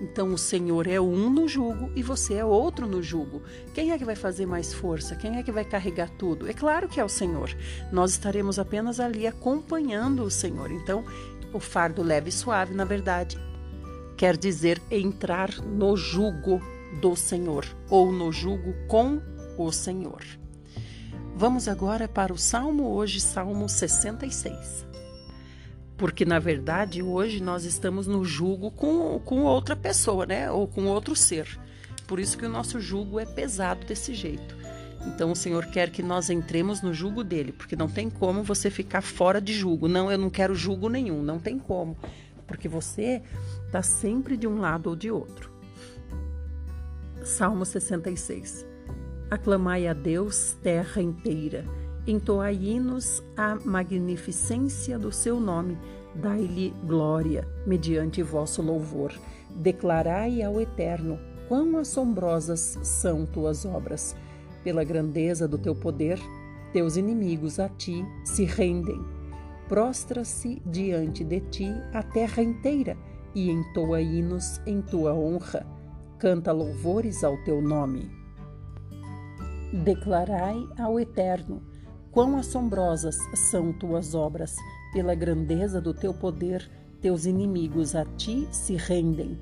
[0.00, 3.42] Então o Senhor é um no jugo e você é outro no jugo.
[3.74, 5.16] Quem é que vai fazer mais força?
[5.16, 6.48] Quem é que vai carregar tudo?
[6.48, 7.54] É claro que é o Senhor.
[7.90, 10.70] Nós estaremos apenas ali acompanhando o Senhor.
[10.70, 11.04] Então,
[11.52, 13.38] o fardo leve e suave, na verdade,
[14.16, 16.60] quer dizer entrar no jugo
[17.00, 19.20] do Senhor ou no jugo com
[19.56, 20.22] o Senhor.
[21.34, 24.87] Vamos agora para o Salmo hoje, Salmo 66
[25.98, 30.50] porque na verdade hoje nós estamos no julgo com, com outra pessoa, né?
[30.50, 31.58] Ou com outro ser.
[32.06, 34.56] Por isso que o nosso julgo é pesado desse jeito.
[35.06, 38.70] Então o Senhor quer que nós entremos no julgo dele, porque não tem como você
[38.70, 39.88] ficar fora de julgo.
[39.88, 41.96] Não, eu não quero julgo nenhum, não tem como,
[42.46, 43.20] porque você
[43.66, 45.50] está sempre de um lado ou de outro.
[47.24, 48.64] Salmo 66.
[49.30, 51.64] Aclamai a Deus, terra inteira
[52.10, 55.76] entoai hinos à magnificência do seu nome,
[56.14, 59.12] dai-lhe glória mediante vosso louvor.
[59.50, 61.18] Declarai ao Eterno
[61.48, 64.16] quão assombrosas são tuas obras.
[64.64, 66.18] Pela grandeza do teu poder,
[66.72, 68.98] teus inimigos a ti se rendem.
[69.68, 72.96] Prostra-se diante de ti a terra inteira
[73.34, 75.66] e entoa hinos em tua honra.
[76.18, 78.10] Canta louvores ao teu nome.
[79.84, 81.67] Declarai ao Eterno
[82.18, 84.56] Quão assombrosas são tuas obras!
[84.92, 86.68] Pela grandeza do teu poder,
[87.00, 89.38] teus inimigos a ti se rendem.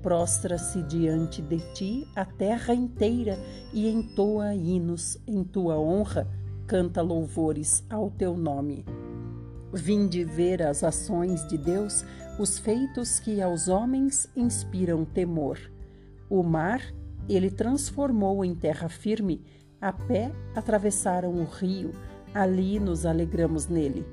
[0.00, 3.38] Prostra-se diante de ti a terra inteira
[3.74, 6.26] e entoa hinos em tua honra,
[6.66, 8.86] canta louvores ao teu nome.
[9.70, 12.06] Vinde ver as ações de Deus,
[12.38, 15.58] os feitos que aos homens inspiram temor.
[16.30, 16.80] O mar
[17.28, 19.44] ele transformou em terra firme,
[19.78, 21.92] a pé atravessaram o rio,
[22.34, 24.04] ali nos alegramos nele.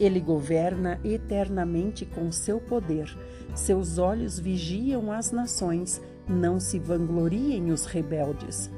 [0.00, 3.16] Ele governa eternamente com seu poder.
[3.54, 8.68] Seus olhos vigiam as nações, não se vangloriem os rebeldes.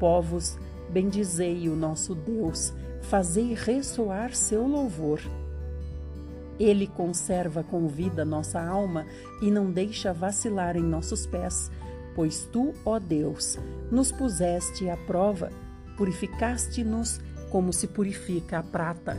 [0.00, 0.58] Povos,
[0.90, 5.20] bendizei o nosso Deus, fazei ressoar seu louvor.
[6.58, 9.06] Ele conserva com vida nossa alma
[9.40, 11.70] e não deixa vacilar em nossos pés,
[12.16, 13.56] pois tu, ó Deus,
[13.92, 15.52] nos puseste à prova,
[15.96, 19.16] purificaste-nos como se purifica a prata.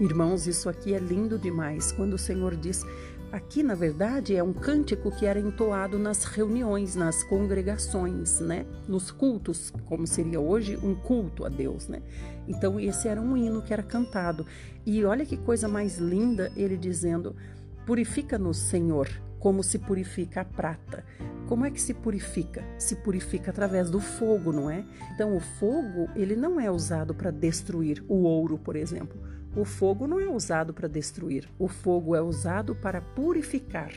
[0.00, 1.90] Irmãos, isso aqui é lindo demais.
[1.90, 2.84] Quando o Senhor diz,
[3.32, 8.64] aqui na verdade é um cântico que era entoado nas reuniões, nas congregações, né?
[8.86, 12.00] Nos cultos, como seria hoje um culto a Deus, né?
[12.46, 14.46] Então esse era um hino que era cantado.
[14.86, 17.34] E olha que coisa mais linda ele dizendo:
[17.84, 21.04] Purifica-nos, Senhor, como se purifica a prata.
[21.46, 22.64] Como é que se purifica?
[22.78, 24.84] Se purifica através do fogo, não é?
[25.14, 29.18] Então o fogo, ele não é usado para destruir o ouro, por exemplo.
[29.56, 33.92] O fogo não é usado para destruir, o fogo é usado para purificar.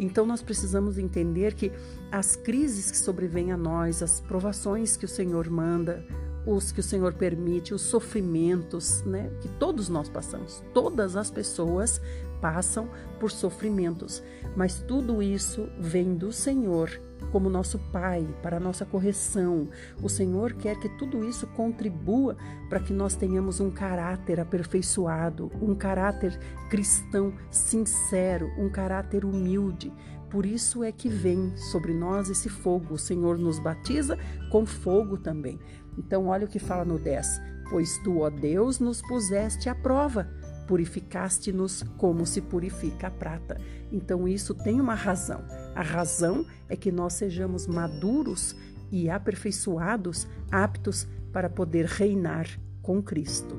[0.00, 1.70] Então nós precisamos entender que
[2.10, 6.04] as crises que sobrevêm a nós, as provações que o Senhor manda,
[6.46, 12.00] os que o Senhor permite, os sofrimentos, né, que todos nós passamos, todas as pessoas
[12.40, 14.22] passam por sofrimentos,
[14.54, 17.00] mas tudo isso vem do Senhor
[17.32, 19.68] como nosso Pai, para nossa correção.
[20.02, 22.36] O Senhor quer que tudo isso contribua
[22.68, 26.38] para que nós tenhamos um caráter aperfeiçoado, um caráter
[26.70, 29.92] cristão sincero, um caráter humilde.
[30.30, 32.94] Por isso é que vem sobre nós esse fogo.
[32.94, 34.18] O Senhor nos batiza
[34.50, 35.58] com fogo também.
[35.98, 40.28] Então, olha o que fala no 10: Pois tu, ó Deus, nos puseste à prova
[40.66, 43.60] purificaste-nos como se purifica a prata.
[43.90, 45.44] Então isso tem uma razão.
[45.74, 48.56] A razão é que nós sejamos maduros
[48.90, 52.46] e aperfeiçoados, aptos para poder reinar
[52.82, 53.56] com Cristo.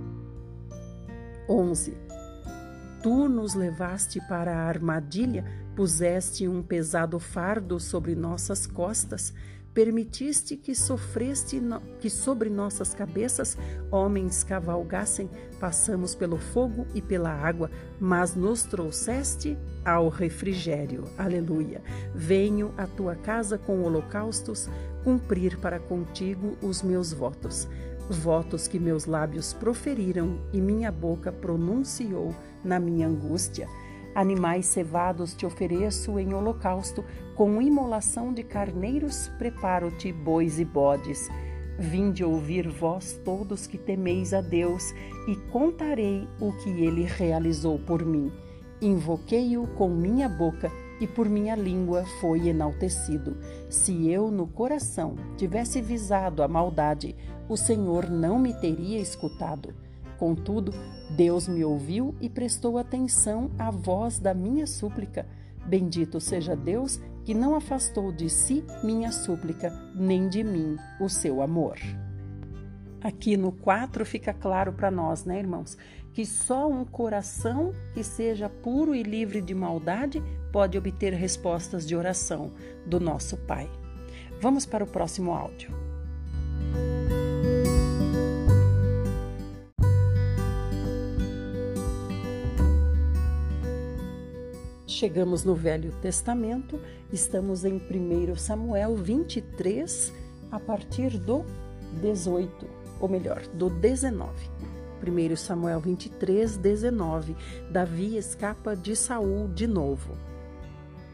[1.50, 1.98] 11.
[3.02, 5.46] Tu nos levaste para a armadilha,
[5.76, 9.34] puseste um pesado fardo sobre nossas costas,
[9.78, 11.62] permitiste que sofreste
[12.00, 13.56] que sobre nossas cabeças
[13.92, 21.04] homens cavalgassem, passamos pelo fogo e pela água, mas nos trouxeste ao refrigério.
[21.16, 21.84] Aleluia.
[22.16, 24.68] Venho à tua casa com holocaustos,
[25.04, 27.68] cumprir para contigo os meus votos.
[28.10, 33.70] Votos que meus lábios proferiram e minha boca pronunciou na minha angústia.
[34.18, 41.30] Animais cevados te ofereço em holocausto, com imolação de carneiros preparo-te bois e bodes.
[41.78, 44.92] Vinde ouvir vós todos que temeis a Deus,
[45.28, 48.32] e contarei o que ele realizou por mim.
[48.82, 53.38] Invoquei-o com minha boca, e por minha língua foi enaltecido.
[53.70, 57.16] Se eu no coração tivesse visado a maldade,
[57.48, 59.76] o Senhor não me teria escutado.
[60.18, 60.74] Contudo,
[61.10, 65.26] Deus me ouviu e prestou atenção à voz da minha súplica.
[65.66, 71.42] Bendito seja Deus que não afastou de si minha súplica, nem de mim o seu
[71.42, 71.78] amor.
[73.02, 75.78] Aqui no 4 fica claro para nós, né, irmãos,
[76.14, 81.96] que só um coração que seja puro e livre de maldade pode obter respostas de
[81.96, 82.52] oração
[82.86, 83.70] do nosso Pai.
[84.42, 85.87] Vamos para o próximo áudio.
[94.98, 96.80] Chegamos no Velho Testamento,
[97.14, 100.12] estamos em 1 Samuel 23,
[100.52, 101.46] a partir do
[102.02, 102.68] 18,
[103.00, 104.34] ou melhor, do 19.
[105.00, 107.36] 1 Samuel 23, 19.
[107.70, 110.18] Davi escapa de Saul de novo.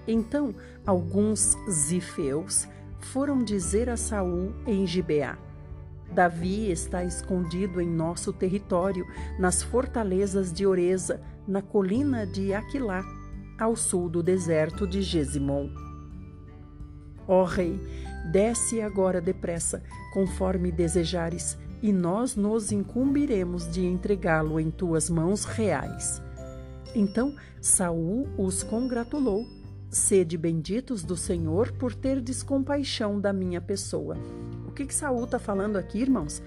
[0.07, 2.65] Então, alguns zifeus
[3.01, 5.37] foram dizer a Saul em Gibeá:
[6.09, 9.05] Davi está escondido em nosso território,
[9.37, 13.03] nas fortalezas de Oreza, na colina de Aquilá
[13.57, 15.69] ao sul do deserto de Gesimon.
[17.27, 17.79] Ó Rei,
[18.31, 26.21] desce agora depressa, conforme desejares, e nós nos incumbiremos de entregá-lo em tuas mãos reais.
[26.95, 29.45] Então Saul os congratulou.
[29.89, 34.17] Sede benditos do Senhor por ter compaixão da minha pessoa.
[34.67, 36.41] O que, que Saul está falando aqui, irmãos?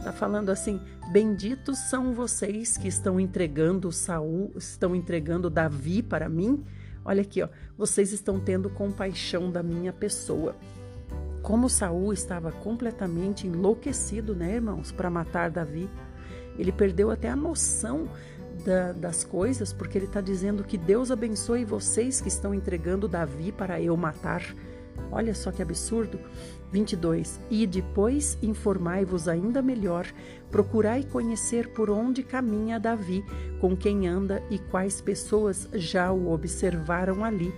[0.00, 0.80] Está falando assim:
[1.12, 6.64] benditos são vocês que estão entregando Saul, estão entregando Davi para mim.
[7.04, 10.56] Olha aqui, ó, vocês estão tendo compaixão da minha pessoa.
[11.42, 15.88] Como Saul estava completamente enlouquecido, né, irmãos, para matar Davi,
[16.58, 18.08] ele perdeu até a noção
[18.64, 23.52] da, das coisas, porque ele está dizendo que Deus abençoe vocês que estão entregando Davi
[23.52, 24.42] para eu matar.
[25.12, 26.18] Olha só que absurdo.
[26.72, 27.40] 22.
[27.50, 30.06] E depois informai-vos ainda melhor,
[30.50, 33.24] procurai conhecer por onde caminha Davi,
[33.60, 37.52] com quem anda e quais pessoas já o observaram ali.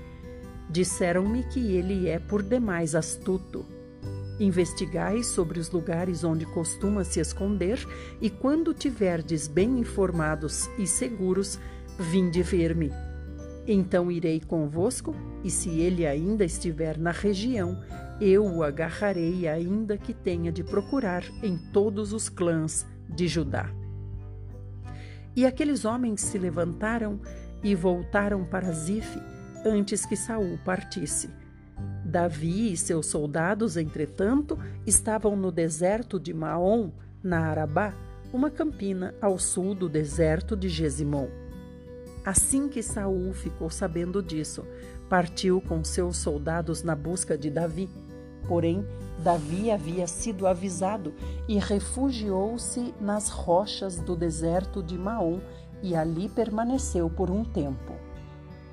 [0.70, 3.64] Disseram-me que ele é por demais astuto.
[4.40, 7.79] Investigai sobre os lugares onde costuma se esconder,
[8.20, 11.59] e quando tiverdes bem informados e seguros,
[11.98, 12.90] vinde ver-me.
[13.66, 17.79] Então irei convosco, e se ele ainda estiver na região,
[18.20, 23.70] eu o agarrarei, ainda que tenha de procurar em todos os clãs de Judá.
[25.35, 27.20] E aqueles homens se levantaram
[27.62, 29.18] e voltaram para Zif
[29.64, 31.31] antes que Saul partisse.
[32.05, 36.90] Davi e seus soldados, entretanto, estavam no deserto de Maom,
[37.22, 37.94] na Arabá,
[38.33, 41.29] uma campina ao sul do deserto de Gesimon.
[42.25, 44.64] Assim que Saul ficou sabendo disso,
[45.12, 47.87] partiu com seus soldados na busca de Davi.
[48.48, 48.83] Porém,
[49.18, 51.12] Davi havia sido avisado
[51.46, 55.38] e refugiou-se nas rochas do deserto de Maom
[55.83, 57.92] e ali permaneceu por um tempo.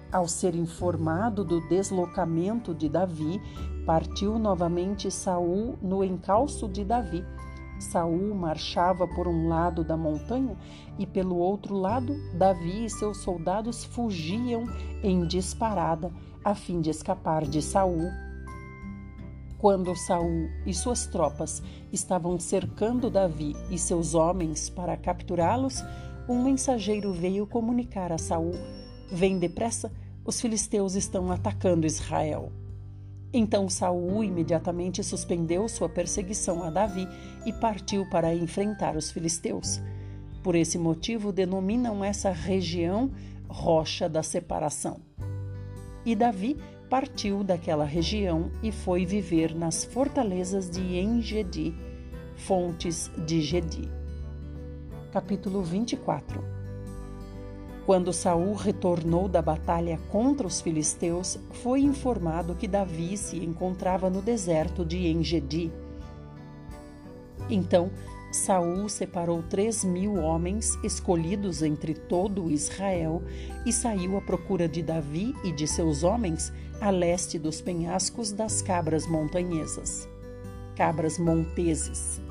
[0.09, 3.41] Ao ser informado do deslocamento de Davi,
[3.85, 7.25] partiu novamente Saul no encalço de Davi
[7.79, 10.55] Saul marchava por um lado da montanha
[10.97, 14.65] e pelo outro lado Davi e seus soldados fugiam
[15.01, 16.11] em disparada
[16.43, 18.09] a fim de escapar de Saul.
[19.57, 21.61] Quando Saul e suas tropas
[21.91, 25.83] estavam cercando Davi e seus homens para capturá-los,
[26.29, 28.53] um mensageiro veio comunicar a Saul:
[29.11, 29.91] Vem depressa,
[30.23, 32.51] os filisteus estão atacando Israel.
[33.33, 37.07] Então Saul imediatamente suspendeu sua perseguição a Davi
[37.45, 39.81] e partiu para enfrentar os filisteus.
[40.41, 43.11] Por esse motivo, denominam essa região
[43.47, 45.08] Rocha da Separação.
[46.05, 46.57] E Davi
[46.89, 51.75] partiu daquela região e foi viver nas fortalezas de Engedi,
[52.35, 53.89] fontes de Gedi.
[55.11, 56.41] Capítulo 24
[57.85, 64.21] Quando Saul retornou da batalha contra os filisteus, foi informado que Davi se encontrava no
[64.21, 65.71] deserto de Engedi.
[67.49, 67.91] Então
[68.31, 73.23] Saul separou três mil homens escolhidos entre todo Israel
[73.65, 78.61] e saiu à procura de Davi e de seus homens a leste dos penhascos das
[78.61, 80.07] cabras montanhesas,
[80.75, 82.21] cabras monteses.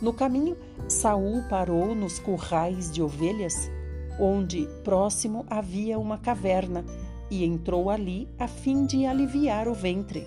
[0.00, 0.56] No caminho,
[0.88, 3.70] Saul parou nos currais de ovelhas,
[4.18, 6.84] onde próximo havia uma caverna,
[7.30, 10.26] e entrou ali a fim de aliviar o ventre.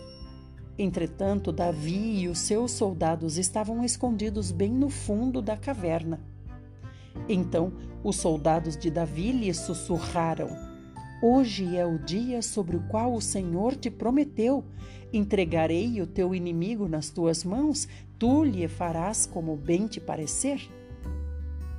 [0.80, 6.22] Entretanto, Davi e os seus soldados estavam escondidos bem no fundo da caverna.
[7.28, 7.74] Então
[8.04, 10.50] os soldados de Davi lhe sussurraram:
[11.22, 14.64] Hoje é o dia sobre o qual o Senhor te prometeu:
[15.12, 17.88] entregarei o teu inimigo nas tuas mãos,
[18.20, 20.62] tu lhe farás como bem te parecer.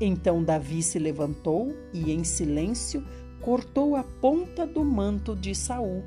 [0.00, 3.04] Então Davi se levantou e, em silêncio,
[3.40, 6.02] cortou a ponta do manto de Saul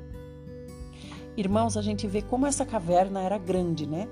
[1.36, 4.06] Irmãos, a gente vê como essa caverna era grande, né?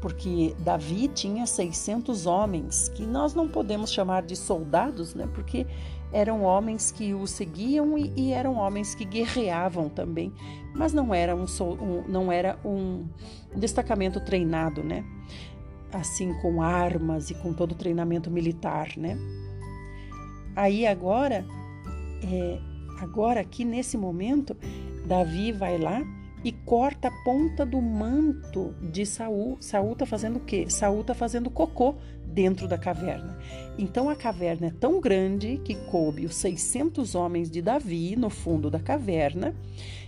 [0.00, 5.28] Porque Davi tinha 600 homens, que nós não podemos chamar de soldados, né?
[5.34, 5.66] Porque
[6.12, 10.32] eram homens que o seguiam e, e eram homens que guerreavam também,
[10.74, 13.06] mas não era um, um, não era um
[13.54, 15.04] destacamento treinado, né?
[15.92, 19.18] Assim com armas e com todo o treinamento militar, né?
[20.54, 21.44] Aí agora,
[22.22, 22.58] é,
[23.00, 24.56] agora aqui nesse momento,
[25.06, 26.00] Davi vai lá
[26.42, 29.58] e corta a ponta do manto de Saul.
[29.60, 30.66] Saul está fazendo o quê?
[30.68, 33.38] Saul está fazendo cocô dentro da caverna.
[33.78, 38.70] Então a caverna é tão grande que coube os 600 homens de Davi no fundo
[38.70, 39.54] da caverna.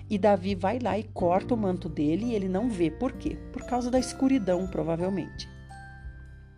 [0.08, 2.90] E Davi vai lá e corta o manto dele e ele não vê.
[2.90, 3.36] Por quê?
[3.52, 5.48] Por causa da escuridão, provavelmente.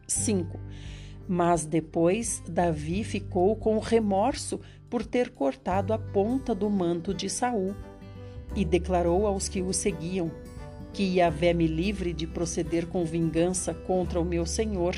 [0.07, 0.59] 5.
[1.27, 4.61] Mas depois Davi ficou com remorso
[4.91, 7.75] por ter cortado a ponta do manto de Saul
[8.55, 10.31] e declarou aos que o seguiam
[10.95, 14.95] que Yahvé me livre de proceder com vingança contra o meu senhor,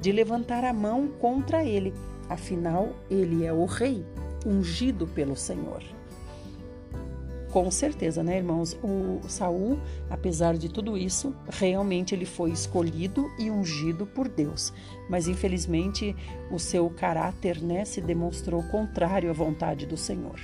[0.00, 1.92] de levantar a mão contra ele,
[2.28, 4.06] afinal ele é o rei,
[4.46, 5.82] ungido pelo Senhor.
[7.50, 8.78] Com certeza, né, irmãos?
[8.80, 14.72] O Saul, apesar de tudo isso, realmente ele foi escolhido e ungido por Deus.
[15.08, 16.14] Mas infelizmente,
[16.48, 20.38] o seu caráter, né, se demonstrou contrário à vontade do Senhor.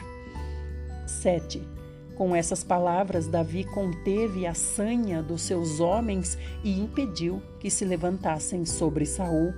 [1.06, 1.75] 7.
[2.16, 8.64] Com essas palavras, Davi conteve a sanha dos seus homens e impediu que se levantassem
[8.64, 9.52] sobre Saul.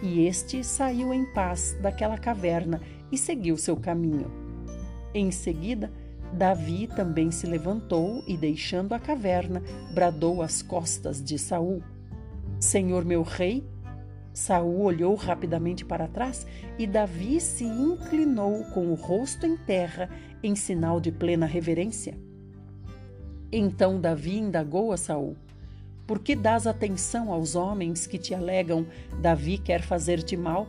[0.00, 2.80] E este saiu em paz daquela caverna
[3.10, 4.30] e seguiu seu caminho.
[5.12, 5.90] Em seguida,
[6.32, 9.60] Davi também se levantou e, deixando a caverna,
[9.92, 11.82] bradou às costas de Saul:
[12.60, 13.66] Senhor meu rei,
[14.32, 16.46] Saul olhou rapidamente para trás
[16.78, 20.10] e Davi se inclinou com o rosto em terra
[20.46, 22.16] em sinal de plena reverência.
[23.50, 25.36] Então Davi indagou a Saul:
[26.06, 28.86] Por que dás atenção aos homens que te alegam
[29.20, 30.66] Davi quer fazer-te mal?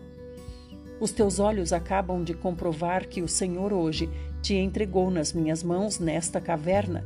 [0.99, 4.09] Os teus olhos acabam de comprovar que o Senhor hoje
[4.41, 7.05] te entregou nas minhas mãos nesta caverna,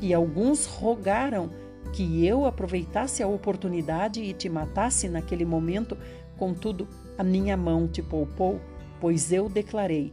[0.00, 1.50] e alguns rogaram
[1.92, 5.96] que eu aproveitasse a oportunidade e te matasse naquele momento,
[6.36, 6.88] contudo,
[7.18, 8.60] a minha mão te poupou,
[9.00, 10.12] pois eu declarei: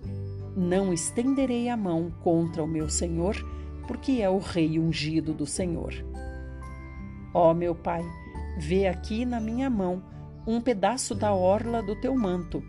[0.57, 3.35] não estenderei a mão contra o meu Senhor,
[3.87, 5.93] porque é o rei ungido do Senhor.
[7.33, 8.03] Ó meu Pai,
[8.57, 10.01] vê aqui na minha mão
[10.47, 12.63] um pedaço da orla do teu manto.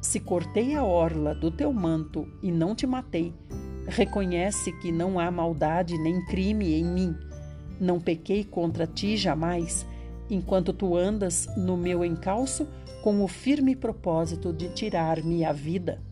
[0.00, 3.34] Se cortei a orla do teu manto e não te matei,
[3.86, 7.30] reconhece que não há maldade nem crime em mim
[7.80, 9.86] não pequei contra ti jamais,
[10.28, 12.68] enquanto tu andas no meu encalço
[13.02, 16.02] com o firme propósito de tirar-me a vida.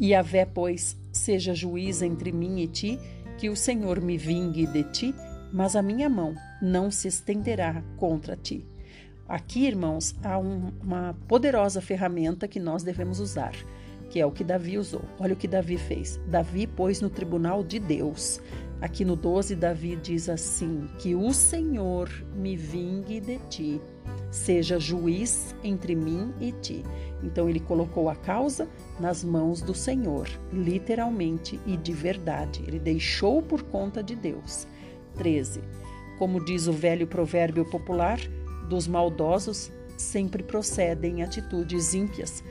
[0.00, 2.98] E a vé, pois, seja juiz entre mim e ti,
[3.36, 5.14] que o Senhor me vingue de ti,
[5.52, 8.66] mas a minha mão não se estenderá contra ti.
[9.28, 13.52] Aqui, irmãos, há um, uma poderosa ferramenta que nós devemos usar,
[14.08, 15.02] que é o que Davi usou.
[15.18, 16.18] Olha o que Davi fez.
[16.26, 18.40] Davi pôs no tribunal de Deus
[18.80, 23.80] Aqui no 12, Davi diz assim: Que o Senhor me vingue de ti,
[24.30, 26.82] seja juiz entre mim e ti.
[27.22, 28.66] Então ele colocou a causa
[29.00, 32.62] nas mãos do Senhor, literalmente e de verdade.
[32.66, 34.66] Ele deixou por conta de Deus.
[35.16, 35.60] 13.
[36.18, 38.20] Como diz o velho provérbio popular,
[38.68, 42.44] dos maldosos sempre procedem atitudes ímpias.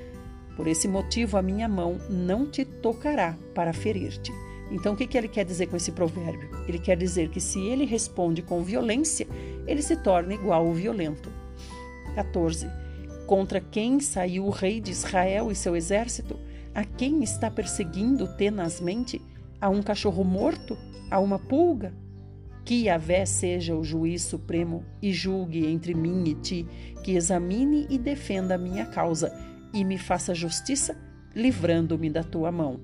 [0.56, 4.32] Por esse motivo, a minha mão não te tocará para ferir-te.
[4.72, 6.50] Então, o que, ele quer dizer com esse provérbio?
[6.68, 9.28] Ele quer dizer que se ele responde com violência,
[9.66, 11.32] ele se torna igual ao violento.
[12.14, 12.68] 14.
[13.30, 16.40] Contra quem saiu o rei de Israel e seu exército?
[16.74, 19.22] A quem está perseguindo tenazmente?
[19.62, 20.76] A um cachorro morto?
[21.12, 21.94] A uma pulga?
[22.66, 26.68] Que Yahvé seja o juiz supremo e julgue entre mim e ti,
[27.04, 29.32] que examine e defenda a minha causa
[29.72, 30.98] e me faça justiça,
[31.36, 32.80] livrando-me da tua mão.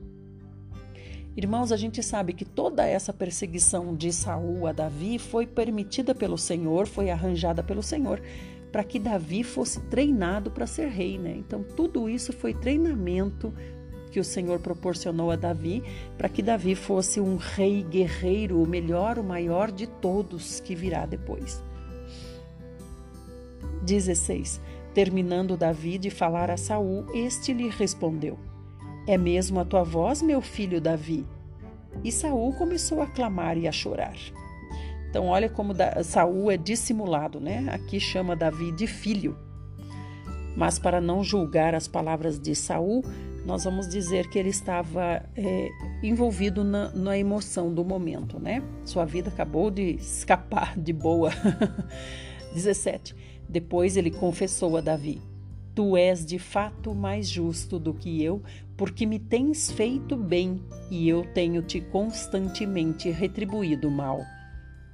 [1.35, 6.37] Irmãos, a gente sabe que toda essa perseguição de Saul a Davi foi permitida pelo
[6.37, 8.21] Senhor, foi arranjada pelo Senhor,
[8.75, 11.33] para que Davi fosse treinado para ser rei, né?
[11.37, 13.53] Então, tudo isso foi treinamento
[14.11, 15.81] que o Senhor proporcionou a Davi,
[16.17, 21.05] para que Davi fosse um rei guerreiro, o melhor, o maior de todos que virá
[21.05, 21.63] depois.
[23.83, 24.59] 16.
[24.93, 28.37] Terminando Davi de falar a Saul, este lhe respondeu:
[29.07, 31.25] é mesmo a tua voz, meu filho Davi?
[32.03, 34.17] E Saul começou a clamar e a chorar.
[35.15, 35.71] Então, olha como
[36.03, 37.65] Saul é dissimulado, né?
[37.69, 39.37] Aqui chama Davi de filho.
[40.57, 43.01] Mas para não julgar as palavras de Saul,
[43.45, 45.69] nós vamos dizer que ele estava é,
[46.03, 48.61] envolvido na, na, emoção do momento, né?
[48.83, 51.31] Sua vida acabou de escapar de boa.
[52.53, 53.15] 17.
[53.47, 55.21] Depois ele confessou a Davi:
[55.73, 58.43] Tu és de fato mais justo do que eu,
[58.75, 60.61] porque me tens feito bem
[60.91, 64.34] e eu tenho te constantemente retribuído mal.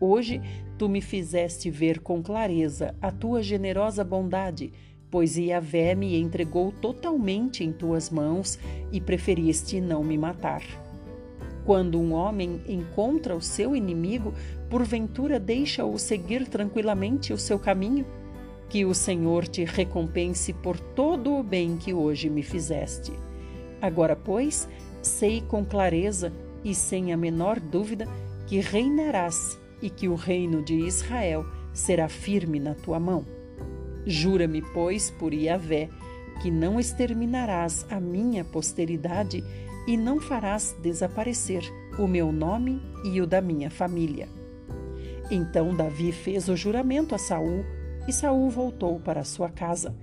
[0.04, 0.42] Hoje
[0.80, 4.74] tu me fizeste ver com clareza a tua generosa bondade,
[5.12, 8.58] pois Iavé me entregou totalmente em tuas mãos
[8.92, 10.64] e preferiste não me matar.
[11.64, 14.34] Quando um homem encontra o seu inimigo,
[14.72, 18.04] porventura deixa-o seguir tranquilamente o seu caminho?
[18.70, 23.14] Que o Senhor te recompense por todo o bem que hoje me fizeste.
[23.80, 24.68] Agora, pois,
[25.04, 26.34] sei com clareza
[26.64, 28.08] e sem a menor dúvida
[28.48, 33.26] que reinarás e que o reino de Israel será firme na tua mão.
[34.06, 35.90] Jura-me, pois, por Iavé,
[36.42, 39.44] que não exterminarás a minha posteridade
[39.88, 41.64] e não farás desaparecer
[41.98, 44.28] o meu nome e o da minha família.
[45.30, 47.64] Então Davi fez o juramento a Saul
[48.08, 49.96] e Saul voltou para sua casa.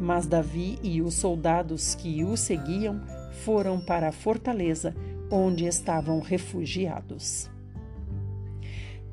[0.00, 3.00] Mas Davi e os soldados que o seguiam
[3.44, 4.94] foram para a fortaleza
[5.30, 7.48] onde estavam refugiados.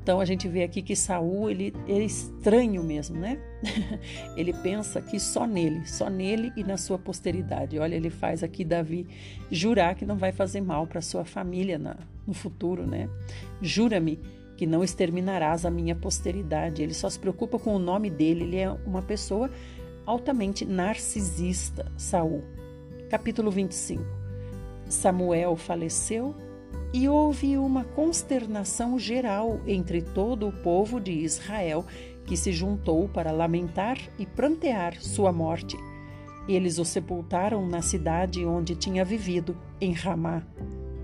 [0.02, 3.38] Então a gente vê aqui que Saul ele, ele é estranho mesmo, né?
[4.36, 7.78] ele pensa que só nele, só nele e na sua posteridade.
[7.78, 9.06] Olha, ele faz aqui Davi
[9.48, 11.96] jurar que não vai fazer mal para sua família na,
[12.26, 13.08] no futuro, né?
[13.60, 14.18] Jura-me
[14.56, 16.82] que não exterminarás a minha posteridade.
[16.82, 19.48] Ele só se preocupa com o nome dele, ele é uma pessoa
[20.04, 22.42] altamente narcisista, Saul.
[23.08, 24.02] Capítulo 25.
[24.88, 26.34] Samuel faleceu
[26.92, 31.84] e houve uma consternação geral entre todo o povo de Israel
[32.26, 35.76] que se juntou para lamentar e prantear sua morte.
[36.46, 40.42] Eles o sepultaram na cidade onde tinha vivido, em Ramá.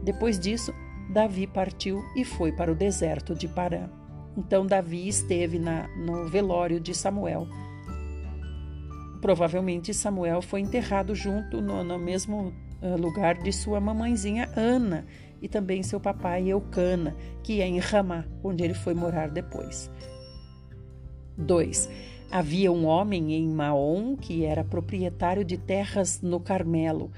[0.02, 0.72] Depois disso,
[1.10, 3.88] Davi partiu e foi para o deserto de Parã.
[4.36, 7.46] Então Davi esteve na, no velório de Samuel.
[9.20, 15.06] Provavelmente Samuel foi enterrado junto no, no mesmo uh, lugar de sua mamãezinha Ana
[15.40, 19.90] e também seu papai Eucana, que é em Ramá, onde ele foi morar depois.
[21.36, 21.88] 2.
[22.30, 27.10] Havia um homem em Maom que era proprietário de terras no Carmelo.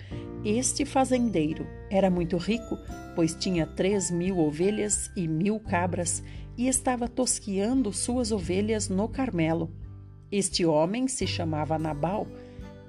[0.45, 2.79] Este fazendeiro era muito rico,
[3.17, 6.23] pois tinha três mil ovelhas e mil cabras
[6.57, 9.71] e estava tosquiando suas ovelhas no Carmelo.
[10.31, 12.27] Este homem se chamava Nabal.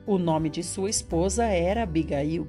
[0.05, 2.47] O nome de sua esposa era Abigail.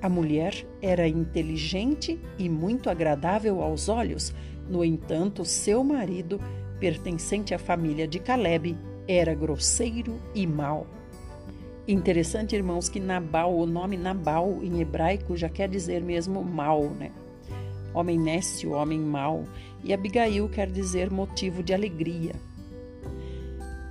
[0.00, 4.32] A mulher era inteligente e muito agradável aos olhos,
[4.68, 6.40] no entanto, seu marido,
[6.78, 8.76] pertencente à família de Caleb,
[9.08, 10.86] era grosseiro e mau.
[11.86, 17.10] Interessante, irmãos, que Nabal, o nome Nabal em hebraico já quer dizer mesmo mal, né?
[17.94, 19.44] Homem nécio, homem mau.
[19.82, 22.34] E Abigail quer dizer motivo de alegria.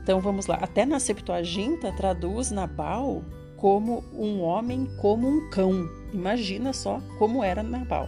[0.03, 0.55] Então vamos lá.
[0.61, 3.23] Até na Septuaginta traduz Nabal
[3.57, 5.89] como um homem como um cão.
[6.13, 8.07] Imagina só como era Nabal.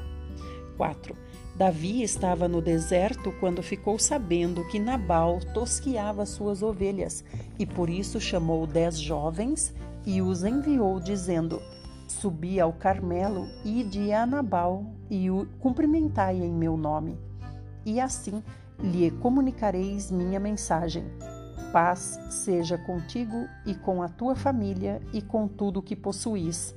[0.77, 1.15] 4.
[1.55, 7.25] Davi estava no deserto quando ficou sabendo que Nabal tosquiava suas ovelhas
[7.59, 9.73] e por isso chamou dez jovens
[10.05, 11.61] e os enviou, dizendo:
[12.07, 17.19] Subi ao Carmelo, ide a Nabal e o cumprimentai em meu nome.
[17.85, 18.41] E assim
[18.79, 21.03] lhe comunicareis minha mensagem.
[21.72, 26.74] Paz seja contigo e com a tua família e com tudo o que possuís.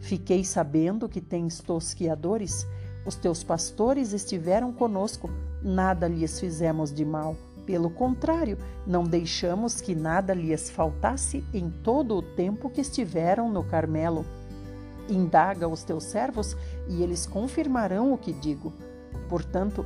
[0.00, 2.66] Fiquei sabendo que tens tosquiadores.
[3.06, 5.30] Os teus pastores estiveram conosco,
[5.62, 7.36] nada lhes fizemos de mal.
[7.64, 13.64] Pelo contrário, não deixamos que nada lhes faltasse em todo o tempo que estiveram no
[13.64, 14.24] Carmelo.
[15.08, 16.56] Indaga os teus servos
[16.86, 18.72] e eles confirmarão o que digo.
[19.28, 19.84] Portanto,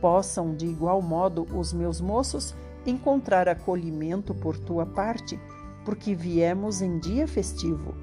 [0.00, 2.54] possam de igual modo os meus moços
[2.90, 5.38] encontrar acolhimento por tua parte,
[5.84, 7.94] porque viemos em dia festivo.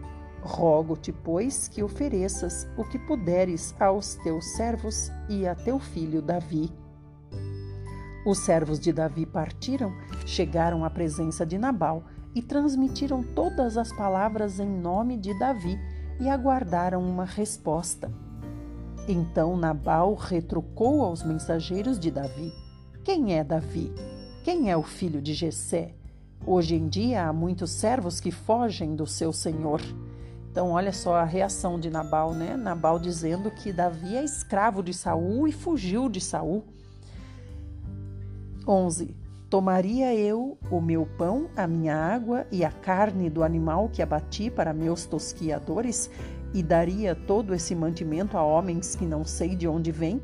[0.41, 6.69] Rogo-te, pois, que ofereças o que puderes aos teus servos e a teu filho Davi.
[8.25, 9.93] Os servos de Davi partiram,
[10.25, 12.03] chegaram à presença de Nabal
[12.35, 15.77] e transmitiram todas as palavras em nome de Davi
[16.19, 18.11] e aguardaram uma resposta.
[19.07, 22.53] Então Nabal retrucou aos mensageiros de Davi:
[23.03, 23.93] Quem é Davi?
[24.43, 25.93] Quem é o filho de Jessé?
[26.45, 29.79] Hoje em dia há muitos servos que fogem do seu senhor.
[30.51, 32.57] Então, olha só a reação de Nabal, né?
[32.57, 36.65] Nabal dizendo que Davi é escravo de Saul e fugiu de Saul.
[38.67, 39.15] 11.
[39.49, 44.51] Tomaria eu o meu pão, a minha água e a carne do animal que abati
[44.51, 46.11] para meus tosquiadores
[46.53, 50.21] e daria todo esse mantimento a homens que não sei de onde vêm?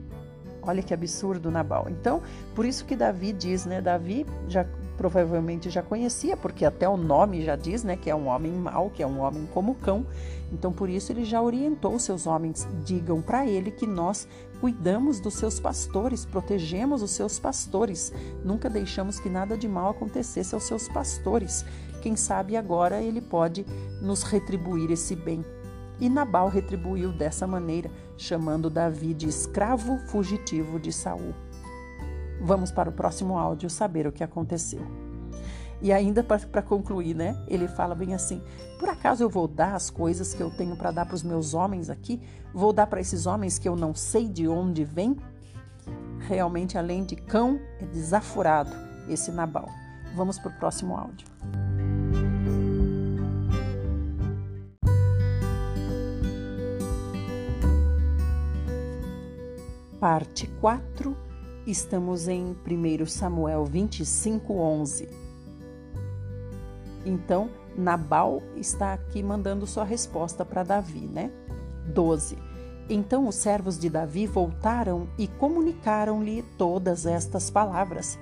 [0.70, 1.88] Olha que absurdo Nabal.
[1.90, 2.22] Então,
[2.54, 3.82] por isso que Davi diz, né?
[3.82, 4.66] Davi já
[5.00, 8.90] provavelmente já conhecia, porque até o nome já diz, né, que é um homem mau,
[8.90, 10.06] que é um homem como cão.
[10.52, 14.28] Então, por isso ele já orientou seus homens, digam para ele que nós
[14.60, 18.12] cuidamos dos seus pastores, protegemos os seus pastores,
[18.44, 21.66] nunca deixamos que nada de mal acontecesse aos seus pastores.
[22.02, 23.66] Quem sabe agora ele pode
[24.02, 25.46] nos retribuir esse bem.
[25.98, 27.90] E Nabal retribuiu dessa maneira,
[28.20, 31.34] chamando Davi de escravo fugitivo de Saul.
[32.42, 34.86] Vamos para o próximo áudio saber o que aconteceu.
[35.82, 37.42] E ainda para concluir, né?
[37.48, 38.44] Ele fala bem assim:
[38.78, 41.54] por acaso eu vou dar as coisas que eu tenho para dar para os meus
[41.54, 42.22] homens aqui?
[42.54, 45.16] Vou dar para esses homens que eu não sei de onde vêm?
[46.20, 48.76] Realmente, além de cão, é desafurado
[49.08, 49.70] esse Nabal.
[50.14, 51.29] Vamos para o próximo áudio.
[60.00, 61.14] Parte 4
[61.68, 65.10] Estamos em 1 Samuel 25, 11.
[67.06, 71.30] Então, Nabal está aqui mandando sua resposta para Davi, né?
[71.86, 72.38] 12.
[72.90, 78.18] Então os servos de Davi voltaram e comunicaram-lhe todas estas palavras.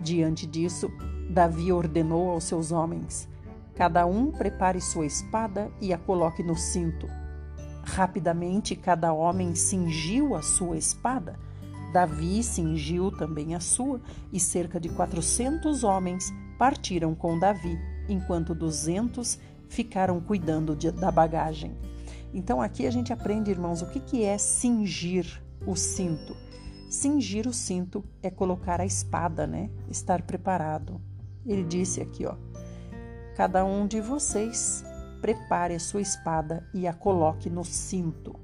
[0.00, 0.88] Diante disso,
[1.28, 3.28] Davi ordenou aos seus homens:
[3.74, 7.08] Cada um prepare sua espada e a coloque no cinto.
[7.94, 11.38] Rapidamente, cada homem cingiu a sua espada
[11.92, 14.00] Davi cingiu também a sua,
[14.32, 17.78] e cerca de quatrocentos homens partiram com Davi,
[18.08, 21.76] enquanto duzentos ficaram cuidando de, da bagagem.
[22.32, 26.36] Então aqui a gente aprende, irmãos, o que, que é cingir o cinto.
[26.90, 29.70] Cingir o cinto é colocar a espada, né?
[29.88, 31.00] Estar preparado.
[31.46, 32.34] Ele disse aqui, ó:
[33.34, 34.84] Cada um de vocês
[35.20, 38.34] prepare a sua espada e a coloque no cinto.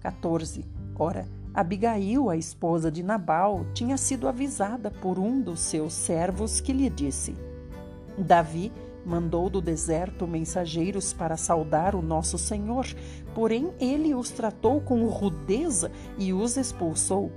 [0.00, 0.64] 14.
[0.98, 6.72] Ora, Abigail, a esposa de Nabal, tinha sido avisada por um dos seus servos que
[6.72, 7.34] lhe disse:
[8.16, 8.72] Davi
[9.04, 12.86] mandou do deserto mensageiros para saudar o nosso Senhor,
[13.34, 17.32] porém ele os tratou com rudeza e os expulsou.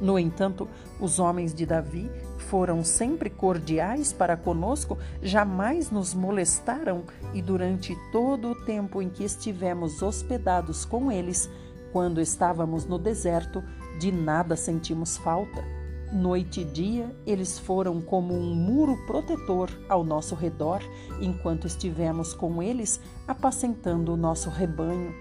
[0.00, 0.68] No entanto,
[1.00, 2.10] os homens de Davi
[2.48, 9.22] foram sempre cordiais para conosco, jamais nos molestaram e durante todo o tempo em que
[9.22, 11.48] estivemos hospedados com eles,
[11.92, 13.62] quando estávamos no deserto,
[13.98, 15.62] de nada sentimos falta.
[16.10, 20.80] Noite e dia, eles foram como um muro protetor ao nosso redor,
[21.20, 25.14] enquanto estivemos com eles apacentando o nosso rebanho.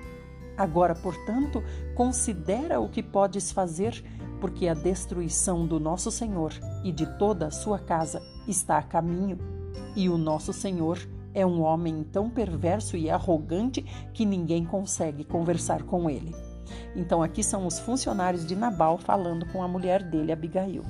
[0.58, 1.62] Agora, portanto,
[1.94, 4.04] considera o que podes fazer,
[4.40, 9.38] porque a destruição do nosso Senhor e de toda a sua casa está a caminho.
[9.96, 11.00] E o nosso Senhor
[11.34, 13.84] é um homem tão perverso e arrogante
[14.14, 16.34] que ninguém consegue conversar com ele.
[16.96, 20.84] Então, aqui são os funcionários de Nabal falando com a mulher dele, Abigail.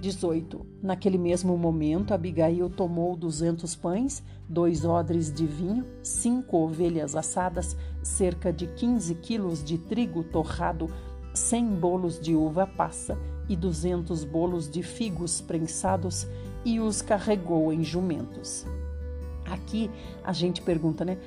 [0.00, 0.66] 18.
[0.82, 8.52] Naquele mesmo momento, Abigail tomou duzentos pães, dois odres de vinho, cinco ovelhas assadas, cerca
[8.52, 10.90] de quinze quilos de trigo torrado,
[11.34, 13.18] cem bolos de uva passa
[13.48, 16.26] e duzentos bolos de figos prensados,
[16.64, 18.64] e os carregou em jumentos.
[19.44, 19.90] Aqui
[20.24, 21.18] a gente pergunta, né?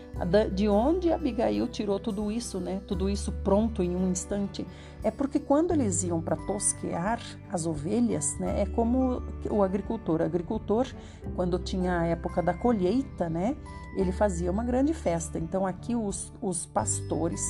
[0.56, 2.82] De onde Abigail tirou tudo isso, né?
[2.88, 4.66] Tudo isso pronto em um instante.
[5.04, 8.62] É porque quando eles iam para tosquear as ovelhas, né?
[8.62, 10.22] É como o agricultor.
[10.22, 10.88] O agricultor,
[11.36, 13.56] quando tinha a época da colheita, né?
[13.96, 15.38] Ele fazia uma grande festa.
[15.38, 17.42] Então aqui os, os pastores,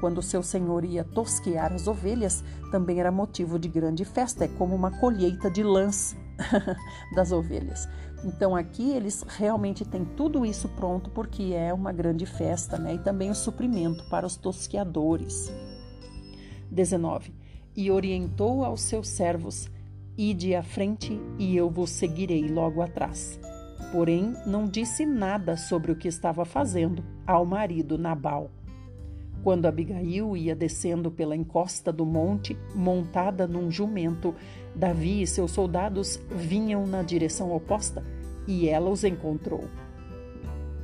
[0.00, 4.46] quando seu senhor ia tosquear as ovelhas, também era motivo de grande festa.
[4.46, 6.16] É como uma colheita de lãs
[7.14, 7.88] das ovelhas.
[8.24, 12.94] Então aqui eles realmente têm tudo isso pronto porque é uma grande festa, né?
[12.94, 15.52] E também o suprimento para os tosqueadores.
[16.70, 17.34] 19.
[17.76, 19.70] E orientou aos seus servos:
[20.16, 23.38] Ide à frente e eu vos seguirei logo atrás.
[23.92, 28.50] Porém, não disse nada sobre o que estava fazendo ao marido Nabal.
[29.42, 34.34] Quando Abigail ia descendo pela encosta do monte, montada num jumento,
[34.74, 38.04] Davi e seus soldados vinham na direção oposta
[38.46, 39.64] e ela os encontrou.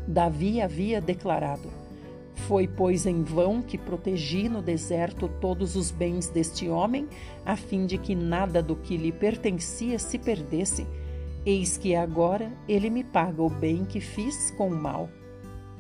[0.08, 1.68] Davi havia declarado:
[2.34, 7.08] Foi, pois, em vão que protegi no deserto todos os bens deste homem,
[7.44, 10.86] a fim de que nada do que lhe pertencia se perdesse.
[11.44, 15.08] Eis que agora ele me paga o bem que fiz com o mal.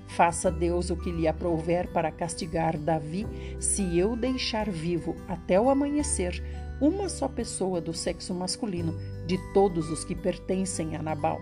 [0.08, 3.26] Faça Deus o que lhe aprouver para castigar Davi,
[3.58, 6.42] se eu deixar vivo até o amanhecer
[6.80, 8.94] uma só pessoa do sexo masculino
[9.26, 11.40] de todos os que pertencem a Nabal.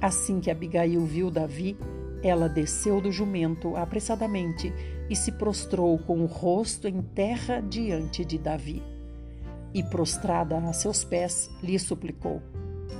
[0.00, 1.76] Assim que Abigail viu Davi,
[2.22, 4.72] ela desceu do jumento apressadamente
[5.08, 8.82] e se prostrou com o rosto em terra diante de Davi.
[9.72, 12.40] E prostrada a seus pés, lhe suplicou: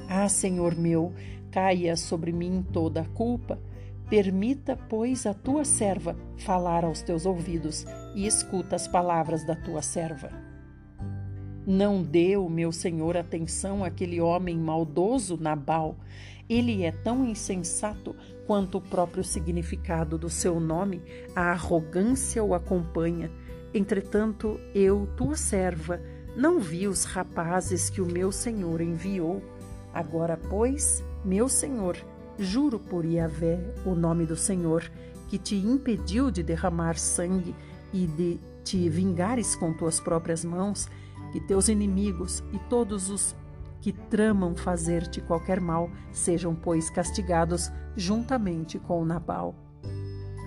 [0.09, 1.13] Ah, Senhor meu,
[1.51, 3.59] caia sobre mim toda a culpa
[4.15, 7.85] Permita, pois, a tua serva falar aos teus ouvidos
[8.15, 10.31] e escuta as palavras da tua serva.
[11.67, 12.01] Não
[12.39, 15.97] o meu senhor atenção àquele homem maldoso, Nabal.
[16.49, 18.15] Ele é tão insensato
[18.47, 21.03] quanto o próprio significado do seu nome,
[21.35, 23.33] a arrogância o acompanha.
[23.75, 26.01] Entretanto, eu, tua serva,
[26.37, 29.43] não vi os rapazes que o meu senhor enviou.
[29.93, 31.97] Agora, pois, meu senhor,
[32.39, 34.91] Juro por Yahvé, o nome do Senhor,
[35.29, 37.55] que te impediu de derramar sangue
[37.93, 40.89] e de te vingares com tuas próprias mãos,
[41.33, 43.37] que teus inimigos e todos os
[43.81, 49.55] que tramam fazer-te qualquer mal sejam, pois, castigados juntamente com Nabal.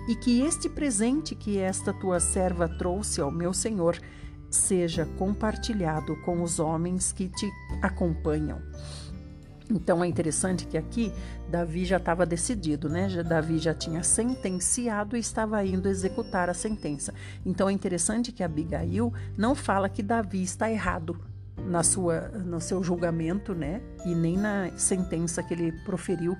[0.08, 3.98] E que este presente que esta tua serva trouxe ao meu senhor
[4.50, 7.48] seja compartilhado com os homens que te
[7.82, 8.60] acompanham.
[9.70, 11.12] Então é interessante que aqui
[11.48, 13.06] Davi já estava decidido, né?
[13.22, 17.12] Davi já tinha sentenciado e estava indo executar a sentença.
[17.44, 21.18] Então é interessante que Abigail não fala que Davi está errado
[21.66, 23.82] na sua, no seu julgamento, né?
[24.06, 26.36] E nem na sentença que ele proferiu.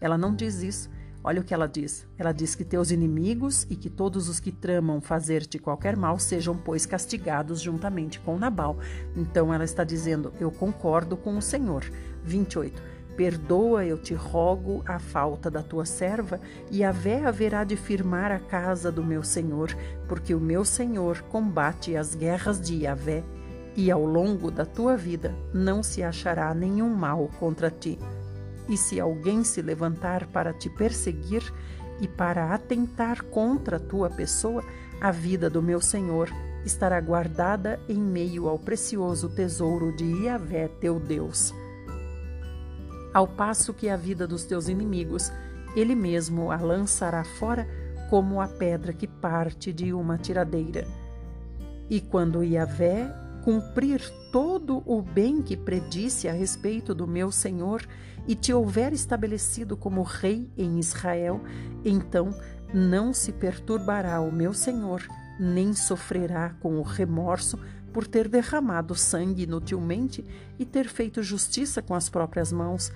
[0.00, 0.90] Ela não diz isso.
[1.22, 2.08] Olha o que ela diz.
[2.16, 6.56] Ela diz que teus inimigos e que todos os que tramam fazer-te qualquer mal sejam,
[6.56, 8.78] pois, castigados juntamente com Nabal.
[9.14, 11.84] Então ela está dizendo: Eu concordo com o Senhor.
[12.24, 12.90] 28.
[13.16, 16.40] Perdoa, eu te rogo, a falta da tua serva,
[16.70, 19.76] e a vé haverá de firmar a casa do meu senhor,
[20.08, 23.22] porque o meu senhor combate as guerras de Yahvé,
[23.76, 27.98] e ao longo da tua vida não se achará nenhum mal contra ti.
[28.68, 31.42] E se alguém se levantar para te perseguir
[32.00, 34.64] e para atentar contra a tua pessoa,
[35.00, 36.30] a vida do meu Senhor
[36.64, 41.52] estará guardada em meio ao precioso tesouro de Iavé, teu Deus.
[43.12, 45.32] Ao passo que a vida dos teus inimigos,
[45.74, 47.66] ele mesmo a lançará fora
[48.08, 50.86] como a pedra que parte de uma tiradeira.
[51.88, 53.12] E quando Iavé
[53.44, 54.00] cumprir
[54.30, 57.82] todo o bem que predisse a respeito do meu Senhor
[58.28, 61.40] e te houver estabelecido como rei em Israel,
[61.84, 62.30] então
[62.72, 65.02] não se perturbará o meu Senhor,
[65.38, 67.58] nem sofrerá com o remorso
[67.92, 70.24] por ter derramado sangue inutilmente
[70.58, 72.92] e ter feito justiça com as próprias mãos.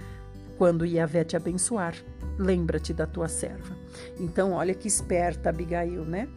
[0.57, 1.95] Quando Iavé te abençoar,
[2.39, 3.77] lembra-te da tua serva.
[4.19, 6.29] Então, olha que esperta Abigail, né?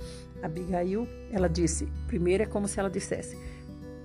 [0.41, 3.37] Abigail, ela disse, primeiro é como se ela dissesse: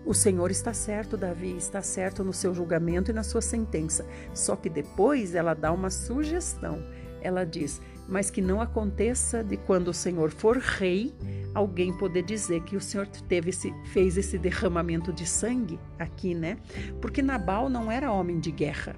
[0.04, 4.04] o Senhor está certo, Davi, está certo no seu julgamento e na sua sentença.
[4.34, 6.82] Só que depois ela dá uma sugestão.
[7.20, 7.80] Ela diz:
[8.12, 11.14] Mas que não aconteça de quando o Senhor for rei,
[11.54, 16.58] alguém poder dizer que o Senhor teve esse, fez esse derramamento de sangue aqui, né?
[17.00, 18.94] Porque Nabal não era homem de guerra.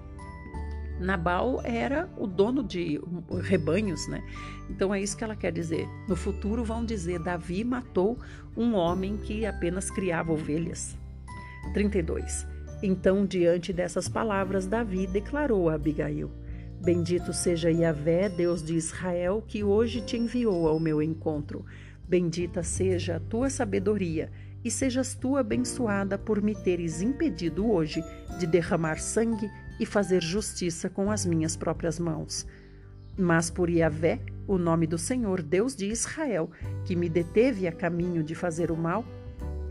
[0.98, 3.00] Nabal era o dono de
[3.40, 4.20] rebanhos, né?
[4.68, 5.88] Então é isso que ela quer dizer.
[6.08, 8.18] No futuro vão dizer: Davi matou
[8.56, 10.96] um homem que apenas criava ovelhas.
[11.72, 12.44] 32.
[12.82, 16.32] Então, diante dessas palavras, Davi declarou a Abigail:
[16.84, 21.64] Bendito seja Yahvé, Deus de Israel, que hoje te enviou ao meu encontro.
[22.06, 24.30] Bendita seja a tua sabedoria,
[24.62, 28.04] e sejas tu abençoada por me teres impedido hoje
[28.38, 32.46] de derramar sangue e fazer justiça com as minhas próprias mãos.
[33.16, 36.50] Mas por Yahvé, o nome do Senhor, Deus de Israel,
[36.84, 39.06] que me deteve a caminho de fazer o mal,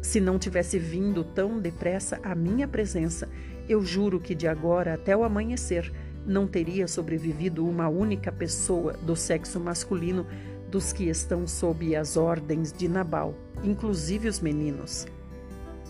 [0.01, 3.29] se não tivesse vindo tão depressa à minha presença,
[3.69, 5.93] eu juro que de agora até o amanhecer
[6.25, 10.25] não teria sobrevivido uma única pessoa do sexo masculino
[10.69, 15.05] dos que estão sob as ordens de Nabal, inclusive os meninos.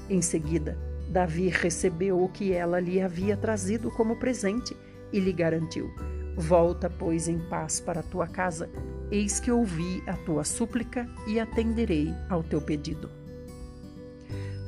[0.10, 0.78] Em seguida,
[1.08, 4.76] Davi recebeu o que ela lhe havia trazido como presente
[5.12, 5.90] e lhe garantiu:
[6.36, 8.70] Volta, pois, em paz para a tua casa,
[9.12, 13.10] eis que ouvi a tua súplica e atenderei ao teu pedido.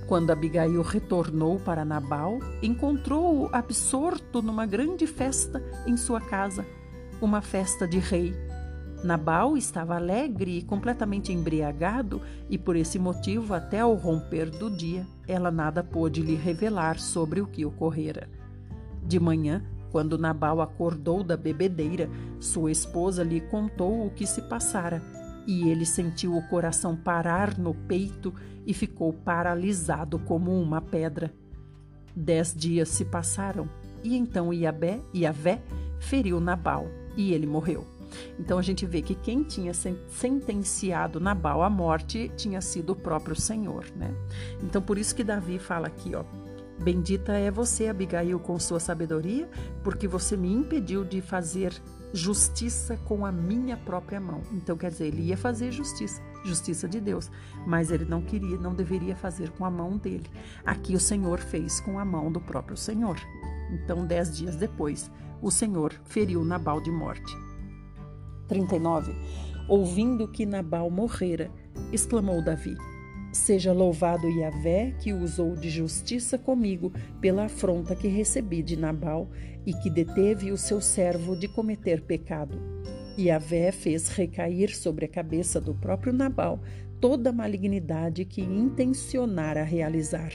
[0.07, 6.63] Quando Abigail retornou para Nabal, encontrou-o absorto numa grande festa em sua casa,
[7.19, 8.35] uma festa de rei.
[9.03, 15.07] Nabal estava alegre e completamente embriagado, e por esse motivo, até ao romper do dia,
[15.27, 18.29] ela nada pôde lhe revelar sobre o que ocorrera.
[19.03, 25.01] De manhã, quando Nabal acordou da bebedeira, sua esposa lhe contou o que se passara
[25.47, 28.33] e ele sentiu o coração parar no peito
[28.65, 31.33] e ficou paralisado como uma pedra.
[32.15, 33.69] Dez dias se passaram
[34.03, 35.61] e então Iabé, Iavé
[35.99, 36.87] feriu Nabal
[37.17, 37.85] e ele morreu.
[38.39, 43.35] Então a gente vê que quem tinha sentenciado Nabal à morte tinha sido o próprio
[43.35, 44.13] Senhor, né?
[44.63, 46.23] Então por isso que Davi fala aqui, ó,
[46.81, 49.49] Bendita é você, Abigail, com sua sabedoria,
[49.83, 51.73] porque você me impediu de fazer
[52.15, 54.41] justiça com a minha própria mão.
[54.53, 57.29] Então, quer dizer, ele ia fazer justiça, justiça de Deus,
[57.67, 60.29] mas ele não queria, não deveria fazer com a mão dele.
[60.65, 63.19] Aqui o Senhor fez com a mão do próprio Senhor.
[63.71, 65.11] Então, dez dias depois,
[65.41, 67.35] o Senhor feriu Nabal de morte.
[68.47, 69.13] 39.
[69.67, 71.51] Ouvindo que Nabal morrera,
[71.91, 72.77] exclamou Davi:
[73.33, 79.29] Seja louvado Yahvé, que usou de justiça comigo pela afronta que recebi de Nabal
[79.65, 82.57] e que deteve o seu servo de cometer pecado.
[83.17, 86.59] Yahvé fez recair sobre a cabeça do próprio Nabal
[86.99, 90.31] toda a malignidade que intencionara realizar.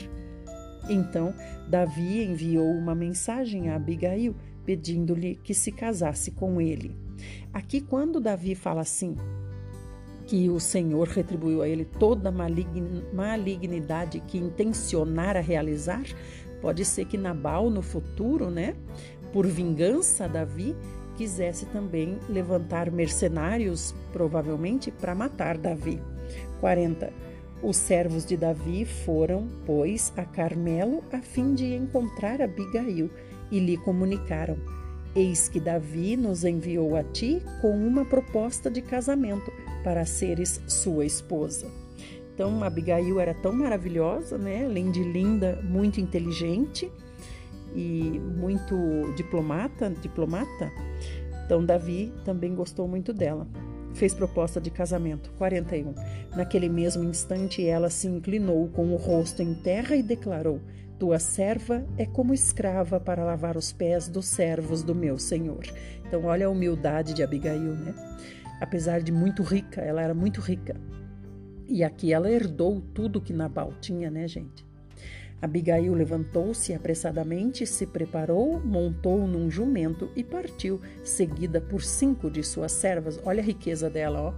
[0.88, 1.34] Então,
[1.68, 6.96] Davi enviou uma mensagem a Abigail, pedindo-lhe que se casasse com ele.
[7.52, 9.16] Aqui, quando Davi fala assim,
[10.26, 12.32] que o Senhor retribuiu a ele toda a
[13.12, 16.04] malignidade que intencionara realizar,
[16.60, 18.76] pode ser que Nabal no futuro, né,
[19.32, 20.74] por vingança Davi,
[21.16, 26.00] quisesse também levantar mercenários, provavelmente para matar Davi.
[26.60, 27.12] 40.
[27.62, 33.10] Os servos de Davi foram, pois, a Carmelo a fim de encontrar Abigail
[33.50, 34.56] e lhe comunicaram:
[35.14, 39.52] Eis que Davi nos enviou a ti com uma proposta de casamento
[39.84, 41.70] para seres sua esposa.
[42.32, 44.64] Então, Abigail era tão maravilhosa, né?
[44.64, 46.90] Além de linda, muito inteligente
[47.74, 48.76] e muito
[49.16, 50.70] diplomata, diplomata.
[51.44, 53.46] Então, Davi também gostou muito dela.
[53.94, 55.32] Fez proposta de casamento.
[55.36, 55.94] 41.
[56.36, 60.60] Naquele mesmo instante, ela se inclinou com o rosto em terra e declarou:
[60.98, 65.64] Tua serva é como escrava para lavar os pés dos servos do meu senhor.
[66.06, 67.94] Então, olha a humildade de Abigail, né?
[68.60, 70.76] Apesar de muito rica, ela era muito rica.
[71.66, 74.69] E aqui ela herdou tudo que Nabal tinha, né, gente?
[75.42, 82.72] Abigail levantou-se apressadamente, se preparou, montou num jumento e partiu, seguida por cinco de suas
[82.72, 83.18] servas.
[83.24, 84.34] Olha a riqueza dela, ó.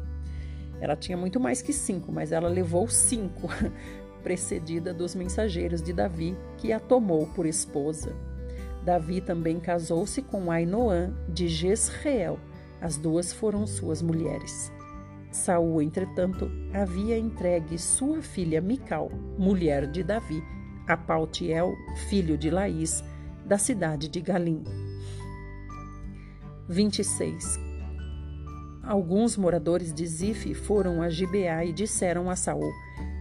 [0.80, 3.48] Ela tinha muito mais que cinco, mas ela levou cinco,
[4.22, 8.14] precedida dos mensageiros de Davi, que a tomou por esposa.
[8.84, 12.38] Davi também casou-se com Ainoã de Jezreel,
[12.80, 14.72] as duas foram suas mulheres.
[15.30, 20.42] Saul, entretanto, havia entregue sua filha Mical, mulher de Davi,
[20.87, 21.74] a Paltiel,
[22.09, 23.03] filho de Laís,
[23.45, 24.62] da cidade de Galim.
[26.68, 27.59] 26.
[28.83, 32.72] Alguns moradores de Zif foram a Gibeá e disseram a Saul: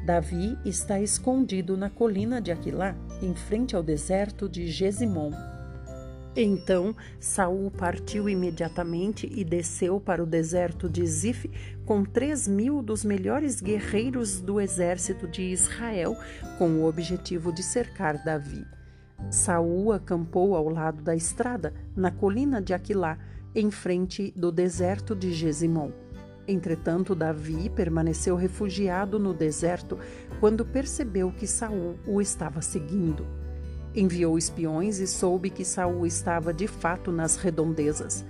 [0.06, 5.32] Davi está escondido na colina de Aquilá, em frente ao deserto de Gesimon.
[6.36, 11.52] Então Saul partiu imediatamente e desceu para o deserto de Zif
[11.86, 16.16] com três mil dos melhores guerreiros do exército de Israel,
[16.58, 18.66] com o objetivo de cercar Davi.
[19.30, 23.18] Saul acampou ao lado da estrada, na colina de Aquilá,
[23.54, 25.92] em frente do deserto de Gesimon.
[26.48, 30.00] Entretanto, Davi permaneceu refugiado no deserto
[30.40, 33.41] quando percebeu que Saul o estava seguindo.
[33.96, 38.24] Enviou espiões e soube que Saul estava de fato nas redondezas.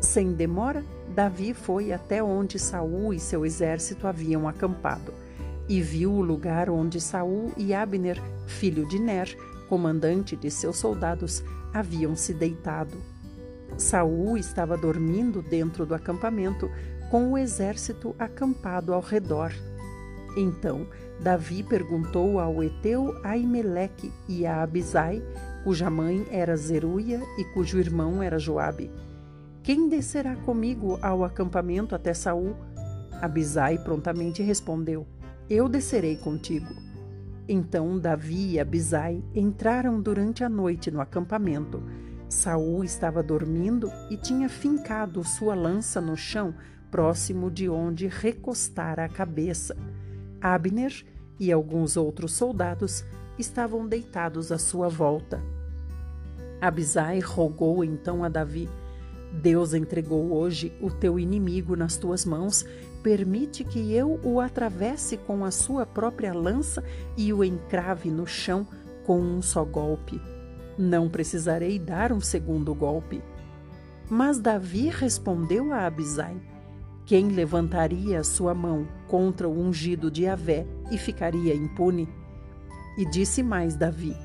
[0.00, 0.84] Sem demora,
[1.14, 5.12] Davi foi até onde Saul e seu exército haviam acampado
[5.68, 9.34] e viu o lugar onde Saul e Abner, filho de Ner,
[9.68, 11.42] comandante de seus soldados,
[11.72, 12.96] haviam se deitado.
[13.78, 16.70] Saul estava dormindo dentro do acampamento,
[17.10, 19.52] com o exército acampado ao redor.
[20.36, 20.86] Então
[21.20, 25.22] Davi perguntou ao Eteu Aimeleque e a Abisai,
[25.62, 28.90] cuja mãe era Zeruia e cujo irmão era Joabe:
[29.62, 32.56] Quem descerá comigo ao acampamento até Saul?
[33.20, 35.06] Abisai prontamente respondeu:
[35.48, 36.74] Eu descerei contigo.
[37.48, 41.82] Então Davi e Abisai entraram durante a noite no acampamento.
[42.28, 46.54] Saul estava dormindo e tinha fincado sua lança no chão,
[46.90, 49.76] próximo de onde recostara a cabeça.
[50.42, 51.04] Abner
[51.38, 53.04] e alguns outros soldados
[53.38, 55.40] estavam deitados à sua volta.
[56.60, 58.68] Abisai rogou então a Davi:
[59.32, 62.64] Deus entregou hoje o teu inimigo nas tuas mãos.
[63.02, 66.84] Permite que eu o atravesse com a sua própria lança
[67.16, 68.66] e o encrave no chão
[69.04, 70.20] com um só golpe.
[70.78, 73.20] Não precisarei dar um segundo golpe.
[74.08, 76.36] Mas Davi respondeu a Abisai:
[77.12, 82.08] quem levantaria a sua mão contra o ungido de Avé e ficaria impune?
[82.96, 84.16] E disse mais Davi: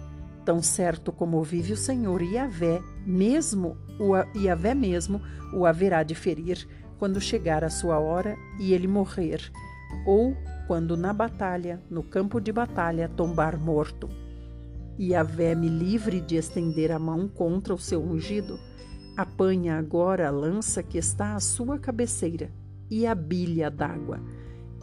[0.45, 4.15] Tão certo como vive o Senhor e Avé, mesmo o
[4.49, 5.21] Avé mesmo
[5.53, 6.65] o haverá de ferir
[6.97, 9.51] quando chegar a sua hora e ele morrer,
[10.05, 10.33] ou
[10.65, 14.07] quando na batalha, no campo de batalha, tombar morto.
[14.97, 15.09] E
[15.57, 18.57] me livre de estender a mão contra o seu ungido.
[19.17, 22.49] Apanha agora a lança que está à sua cabeceira
[22.89, 24.19] e a bilha d'água,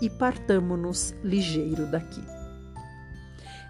[0.01, 2.23] e partamo-nos ligeiro daqui.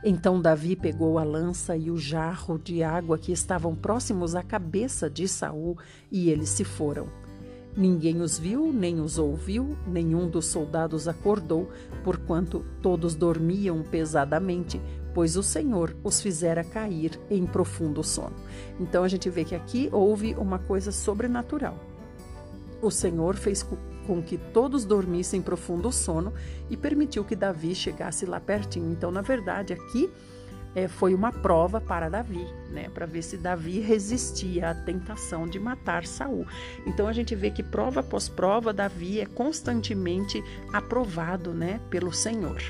[0.04, 5.08] Então Davi pegou a lança e o jarro de água que estavam próximos à cabeça
[5.08, 5.78] de Saul,
[6.12, 7.08] e eles se foram.
[7.76, 11.68] Ninguém os viu, nem os ouviu, nenhum dos soldados acordou,
[12.04, 14.80] porquanto todos dormiam pesadamente,
[15.12, 18.36] pois o Senhor os fizera cair em profundo sono.
[18.78, 21.76] Então a gente vê que aqui houve uma coisa sobrenatural.
[22.80, 23.66] O Senhor fez
[24.06, 26.32] com que todos dormissem profundo sono
[26.70, 28.92] e permitiu que Davi chegasse lá pertinho.
[28.92, 30.10] Então, na verdade, aqui
[30.74, 35.58] é, foi uma prova para Davi, né, para ver se Davi resistia à tentação de
[35.58, 36.46] matar Saul.
[36.84, 40.42] Então a gente vê que prova após prova Davi é constantemente
[40.72, 42.60] aprovado, né, pelo Senhor.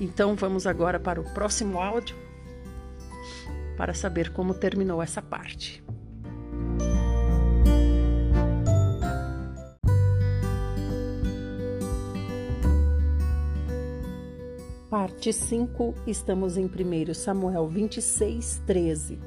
[0.00, 2.16] Então vamos agora para o próximo áudio
[3.76, 5.83] para saber como terminou essa parte.
[14.94, 19.18] Parte 5, estamos em 1 Samuel 26, 13.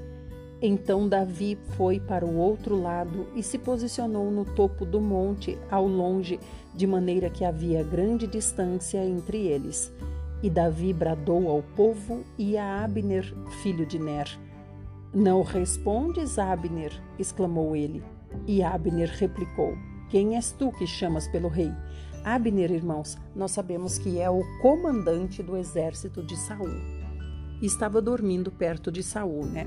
[0.62, 5.86] Então Davi foi para o outro lado e se posicionou no topo do monte, ao
[5.86, 6.40] longe,
[6.74, 9.92] de maneira que havia grande distância entre eles.
[10.42, 14.40] E Davi bradou ao povo e a Abner, filho de Ner.
[15.14, 16.94] Não respondes, Abner?
[17.20, 18.02] exclamou ele.
[18.48, 19.74] E Abner replicou:
[20.10, 21.74] Quem és tu que chamas pelo rei?
[22.24, 26.70] Abner, irmãos, nós sabemos que é o comandante do exército de Saul.
[27.62, 29.66] Estava dormindo perto de Saul, né?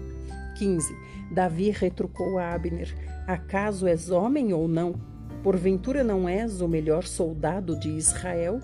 [0.58, 0.94] 15.
[1.32, 2.94] Davi retrucou a Abner:
[3.26, 4.94] Acaso és homem ou não?
[5.42, 8.60] Porventura não és o melhor soldado de Israel?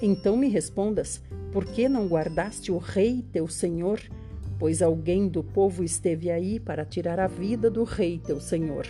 [0.00, 1.22] Então me respondas:
[1.52, 4.00] por que não guardaste o rei teu senhor?
[4.58, 8.86] Pois alguém do povo esteve aí para tirar a vida do rei teu senhor.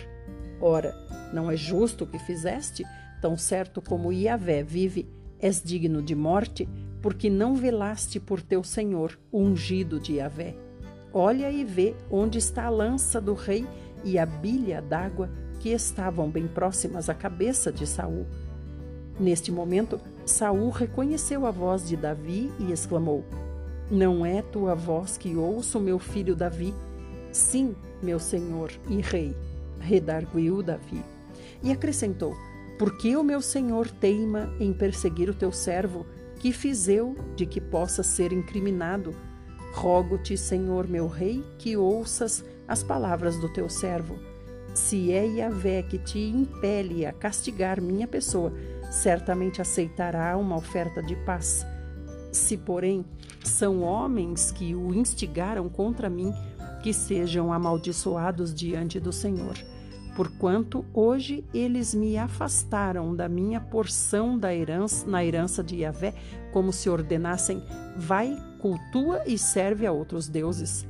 [0.61, 0.95] Ora,
[1.33, 2.85] não é justo o que fizeste?
[3.23, 5.07] Tão certo como Iavé vive,
[5.39, 6.67] és digno de morte,
[7.01, 10.57] porque não velaste por teu Senhor, ungido de Iavé.
[11.13, 13.65] Olha e vê onde está a lança do rei
[14.03, 15.29] e a bilha d'água
[15.61, 18.25] que estavam bem próximas à cabeça de Saul.
[19.17, 23.23] Neste momento, Saul reconheceu a voz de Davi e exclamou:
[23.89, 26.73] Não é tua voz que ouço, meu filho Davi?
[27.31, 29.33] Sim, meu senhor e rei,
[29.79, 31.01] redarguiu Davi.
[31.63, 32.35] E acrescentou:
[32.83, 36.05] por que o meu senhor teima em perseguir o teu servo?
[36.41, 39.15] Que fiz eu de que possa ser incriminado?
[39.73, 44.19] Rogo-te, Senhor meu rei, que ouças as palavras do teu servo.
[44.73, 48.51] Se é Yahvé que te impele a castigar minha pessoa,
[48.91, 51.65] certamente aceitará uma oferta de paz.
[52.33, 53.05] Se, porém,
[53.45, 56.33] são homens que o instigaram contra mim,
[56.83, 59.55] que sejam amaldiçoados diante do Senhor
[60.15, 66.13] porquanto hoje eles me afastaram da minha porção da herança, na herança de Yahvé,
[66.51, 67.63] como se ordenassem:
[67.95, 70.87] vai, cultua e serve a outros deuses.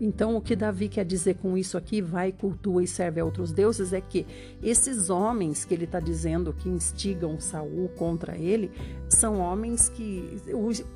[0.00, 3.52] Então, o que Davi quer dizer com isso aqui, vai, cultua e serve a outros
[3.52, 4.26] deuses, é que
[4.62, 8.72] esses homens que ele está dizendo que instigam Saul contra ele,
[9.08, 10.42] são homens que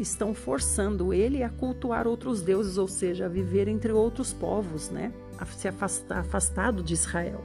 [0.01, 5.12] estão forçando ele a cultuar outros deuses, ou seja, a viver entre outros povos, né?
[5.47, 7.45] Se afastar, afastado de Israel.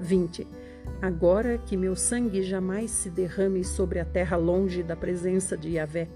[0.00, 0.46] 20.
[1.00, 6.08] Agora que meu sangue jamais se derrame sobre a terra longe da presença de Yahvé,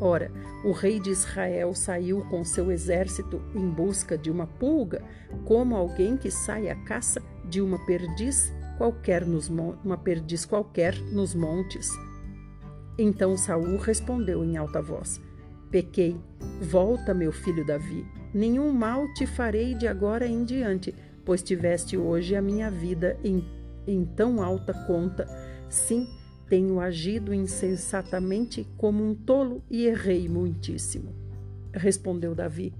[0.00, 0.30] Ora,
[0.64, 5.02] o rei de Israel saiu com seu exército em busca de uma pulga,
[5.44, 11.34] como alguém que sai à caça de uma perdiz qualquer nos uma perdiz qualquer nos
[11.34, 11.90] montes.
[12.96, 15.20] Então Saul respondeu em alta voz:
[15.70, 16.16] Pequei.
[16.60, 18.06] Volta, meu filho Davi.
[18.32, 23.44] Nenhum mal te farei de agora em diante, pois tiveste hoje a minha vida em,
[23.86, 25.26] em tão alta conta.
[25.68, 26.06] Sim,
[26.48, 31.14] tenho agido insensatamente como um tolo e errei muitíssimo.
[31.72, 32.72] Respondeu Davi: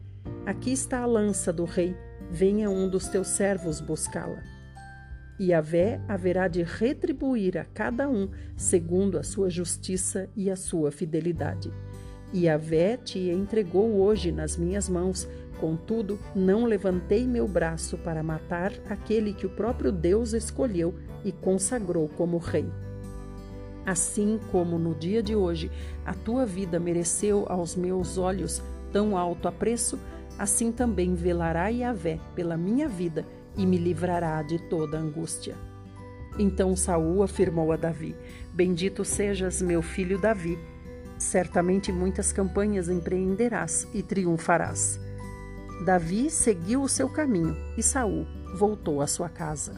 [0.46, 1.94] Aqui está a lança do rei,
[2.30, 4.42] venha um dos teus servos buscá-la.
[5.38, 10.56] E a Vé haverá de retribuir a cada um segundo a sua justiça e a
[10.56, 11.70] sua fidelidade.
[12.32, 18.22] E a Vé te entregou hoje nas minhas mãos, contudo, não levantei meu braço para
[18.22, 22.66] matar aquele que o próprio Deus escolheu e consagrou como rei.
[23.86, 25.70] Assim como no dia de hoje
[26.04, 28.62] a tua vida mereceu aos meus olhos
[28.92, 29.98] tão alto apreço,
[30.38, 33.24] assim também velará Yahvé pela minha vida
[33.56, 35.56] e me livrará de toda angústia.
[36.38, 38.14] Então Saul afirmou a Davi:
[38.52, 40.58] Bendito sejas, meu filho Davi.
[41.18, 45.00] Certamente muitas campanhas empreenderás e triunfarás.
[45.84, 49.74] Davi seguiu o seu caminho e Saul voltou à sua casa.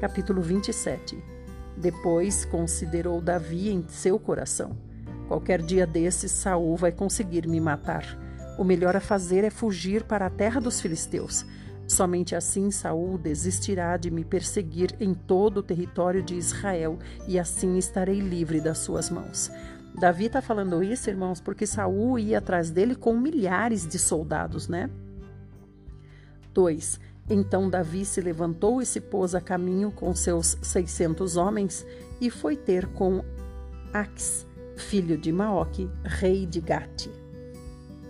[0.00, 1.40] Capítulo 27
[1.80, 4.76] depois considerou Davi em seu coração:
[5.26, 8.04] Qualquer dia desses Saul vai conseguir me matar.
[8.58, 11.46] O melhor a fazer é fugir para a terra dos filisteus.
[11.88, 17.78] Somente assim Saul desistirá de me perseguir em todo o território de Israel e assim
[17.78, 19.50] estarei livre das suas mãos.
[19.94, 24.88] Davi está falando isso, irmãos, porque Saul ia atrás dele com milhares de soldados, né?
[26.54, 27.00] 2.
[27.28, 31.86] Então Davi se levantou e se pôs a caminho com seus seiscentos homens
[32.20, 33.24] e foi ter com
[33.92, 37.08] Ax, filho de Maoque, rei de Gate.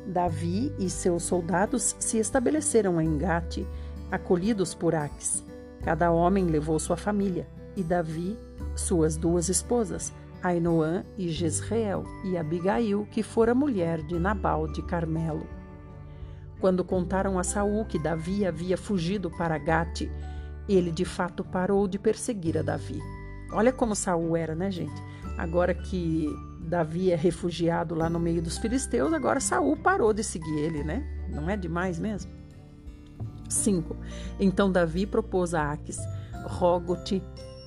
[0.06, 3.66] Davi e seus soldados se estabeleceram em Gate,
[4.10, 5.44] acolhidos por Ax.
[5.82, 8.36] Cada homem levou sua família, e Davi
[8.74, 10.12] suas duas esposas,
[10.42, 15.46] Ainoã e Jezreel, e Abigail, que fora mulher de Nabal de Carmelo.
[16.60, 20.10] Quando contaram a Saul que Davi havia fugido para Gate,
[20.68, 23.00] ele de fato parou de perseguir a Davi.
[23.52, 25.02] Olha como Saul era, né, gente?
[25.36, 26.28] Agora que
[26.60, 31.04] Davi é refugiado lá no meio dos filisteus, agora Saul parou de seguir ele, né?
[31.28, 32.30] Não é demais mesmo?
[33.48, 33.96] 5.
[34.38, 35.98] Então Davi propôs a Aques:
[36.44, 37.22] Rogo-te,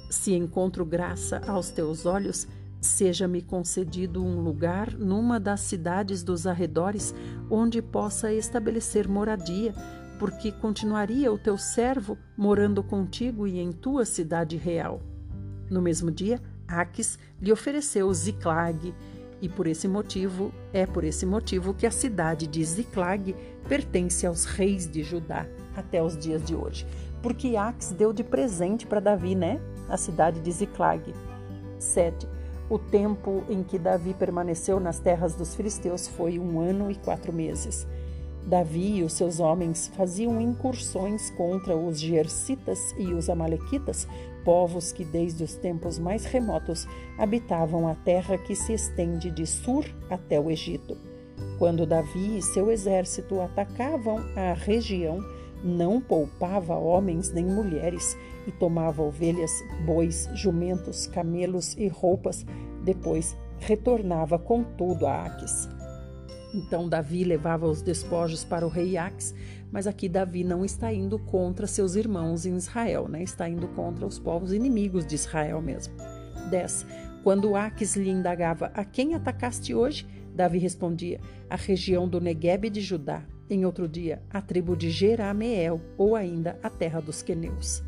[0.09, 2.47] se encontro graça aos teus olhos,
[2.83, 7.15] Seja-me concedido um lugar numa das cidades dos arredores
[7.49, 9.73] onde possa estabelecer moradia,
[10.19, 15.01] porque continuaria o teu servo morando contigo e em tua cidade real.
[15.69, 18.93] No mesmo dia, Aques lhe ofereceu Ziclag,
[19.41, 23.33] e por esse motivo, é por esse motivo que a cidade de Ziclag
[23.65, 26.85] pertence aos reis de Judá até os dias de hoje.
[27.21, 29.61] Porque Aques deu de presente para Davi, né?
[29.87, 31.13] A cidade de Ziclag.
[31.79, 32.27] 7.
[32.73, 37.31] O tempo em que Davi permaneceu nas terras dos filisteus foi um ano e quatro
[37.31, 37.85] meses.
[38.47, 44.07] Davi e os seus homens faziam incursões contra os Gersitas e os Amalequitas,
[44.43, 49.85] povos que desde os tempos mais remotos habitavam a terra que se estende de Sur
[50.09, 50.97] até o Egito.
[51.59, 55.19] Quando Davi e seu exército atacavam a região,
[55.63, 62.45] não poupava homens nem mulheres e tomava ovelhas, bois, jumentos, camelos e roupas.
[62.83, 65.69] Depois retornava com tudo a Aques.
[66.53, 69.33] Então Davi levava os despojos para o rei Aques,
[69.71, 73.23] mas aqui Davi não está indo contra seus irmãos em Israel, né?
[73.23, 75.95] está indo contra os povos inimigos de Israel mesmo.
[76.51, 76.85] 10.
[77.23, 80.05] Quando Aques lhe indagava a quem atacaste hoje,
[80.35, 81.19] Davi respondia:
[81.49, 83.23] a região do Negueb de Judá.
[83.49, 87.83] Em outro dia, a tribo de Jerameel, ou ainda a terra dos queneus.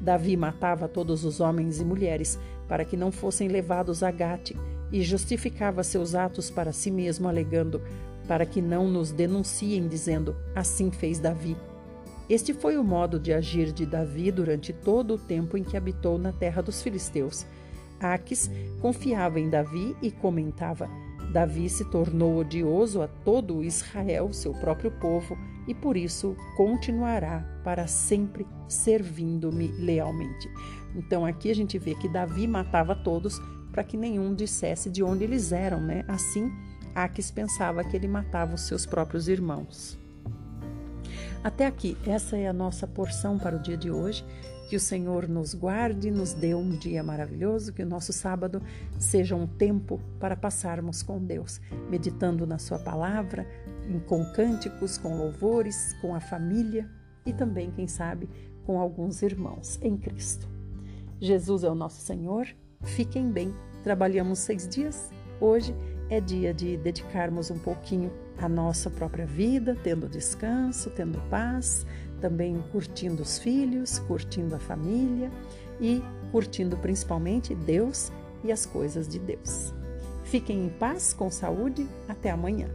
[0.00, 2.38] Davi matava todos os homens e mulheres
[2.68, 4.54] para que não fossem levados a Gate
[4.92, 7.80] e justificava seus atos para si mesmo, alegando:
[8.26, 11.56] para que não nos denunciem, dizendo: assim fez Davi.
[12.28, 16.18] Este foi o modo de agir de Davi durante todo o tempo em que habitou
[16.18, 17.46] na terra dos filisteus.
[17.98, 18.50] Aques
[18.80, 20.88] confiava em Davi e comentava:
[21.32, 25.36] Davi se tornou odioso a todo Israel, seu próprio povo,
[25.66, 30.48] e por isso continuará para sempre servindo-me lealmente.
[30.94, 33.40] Então aqui a gente vê que Davi matava todos
[33.72, 36.04] para que nenhum dissesse de onde eles eram, né?
[36.08, 36.50] Assim,
[36.94, 39.98] Aques pensava que ele matava os seus próprios irmãos.
[41.44, 44.24] Até aqui, essa é a nossa porção para o dia de hoje.
[44.68, 48.60] Que o Senhor nos guarde, nos dê um dia maravilhoso, que o nosso sábado
[48.98, 51.58] seja um tempo para passarmos com Deus,
[51.88, 53.46] meditando na Sua palavra,
[54.06, 56.86] com cânticos, com louvores, com a família
[57.24, 58.28] e também, quem sabe,
[58.66, 60.57] com alguns irmãos em Cristo.
[61.20, 62.46] Jesus é o nosso Senhor,
[62.82, 63.52] fiquem bem.
[63.82, 65.74] Trabalhamos seis dias, hoje
[66.10, 71.86] é dia de dedicarmos um pouquinho à nossa própria vida, tendo descanso, tendo paz,
[72.20, 75.30] também curtindo os filhos, curtindo a família
[75.80, 78.12] e curtindo principalmente Deus
[78.44, 79.74] e as coisas de Deus.
[80.24, 82.68] Fiquem em paz, com saúde, até amanhã.